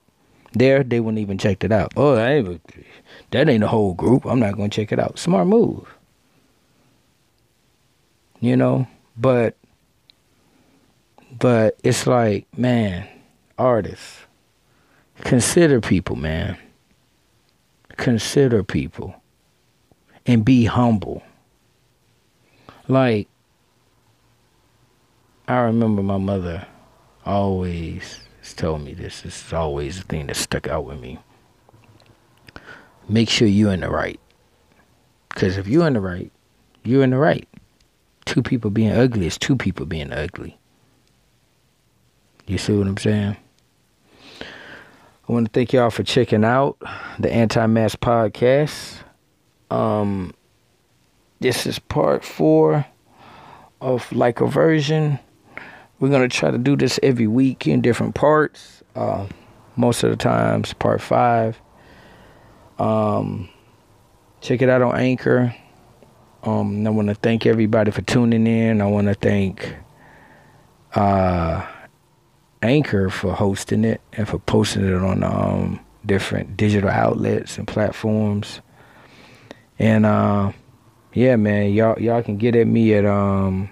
[0.55, 1.93] there, they wouldn't even check it out.
[1.97, 2.63] Oh, that ain't,
[3.31, 4.25] that ain't a whole group.
[4.25, 5.19] I'm not gonna check it out.
[5.19, 5.87] Smart move.
[8.41, 8.87] You know,
[9.19, 9.57] but
[11.39, 13.07] but it's like, man,
[13.59, 14.21] artists,
[15.21, 16.57] consider people, man.
[17.99, 19.15] Consider people
[20.27, 21.23] and be humble.
[22.89, 23.29] Like,
[25.47, 26.67] I remember my mother
[27.27, 28.21] always
[28.57, 29.23] told me this.
[29.23, 31.19] This is always the thing that stuck out with me.
[33.09, 34.19] Make sure you're in the right.
[35.29, 36.31] Because if you're in the right,
[36.83, 37.49] you're in the right.
[38.25, 40.57] Two people being ugly is two people being ugly.
[42.47, 43.37] You see what I'm saying?
[44.41, 46.77] I want to thank y'all for checking out
[47.19, 48.99] the Anti Mask Podcast.
[49.71, 50.35] Um,
[51.41, 52.87] this is part four
[53.81, 55.19] of like a version.
[55.99, 58.83] We're gonna try to do this every week in different parts.
[58.95, 59.27] Uh,
[59.77, 61.61] most of the times, part five.
[62.79, 63.49] Um,
[64.41, 65.55] check it out on Anchor.
[66.43, 68.83] Um, I want to thank everybody for tuning in.
[68.83, 69.75] I want to thank
[70.95, 71.67] uh,
[72.63, 78.61] Anchor for hosting it and for posting it on um, different digital outlets and platforms.
[79.79, 80.53] And uh,
[81.15, 83.71] yeah, man, y'all y'all can get at me at um,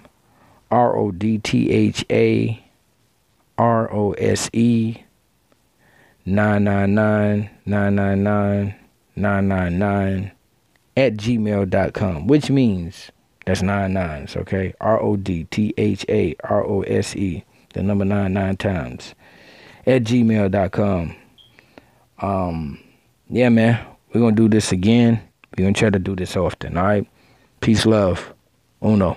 [0.73, 2.59] R O D T H A
[3.59, 5.03] R O S E
[6.25, 8.75] 999 999
[9.15, 10.31] 999
[10.97, 13.11] at gmail.com, which means
[13.45, 14.73] that's nine nines, okay?
[14.81, 17.43] R O D T H A R O S E,
[17.75, 19.13] the number nine nine times
[19.85, 21.15] at gmail.com.
[22.17, 22.79] Um,
[23.29, 25.21] yeah, man, we're gonna do this again.
[25.55, 27.07] We're gonna try to do this often, all right?
[27.59, 28.33] Peace, love,
[28.81, 29.15] uno.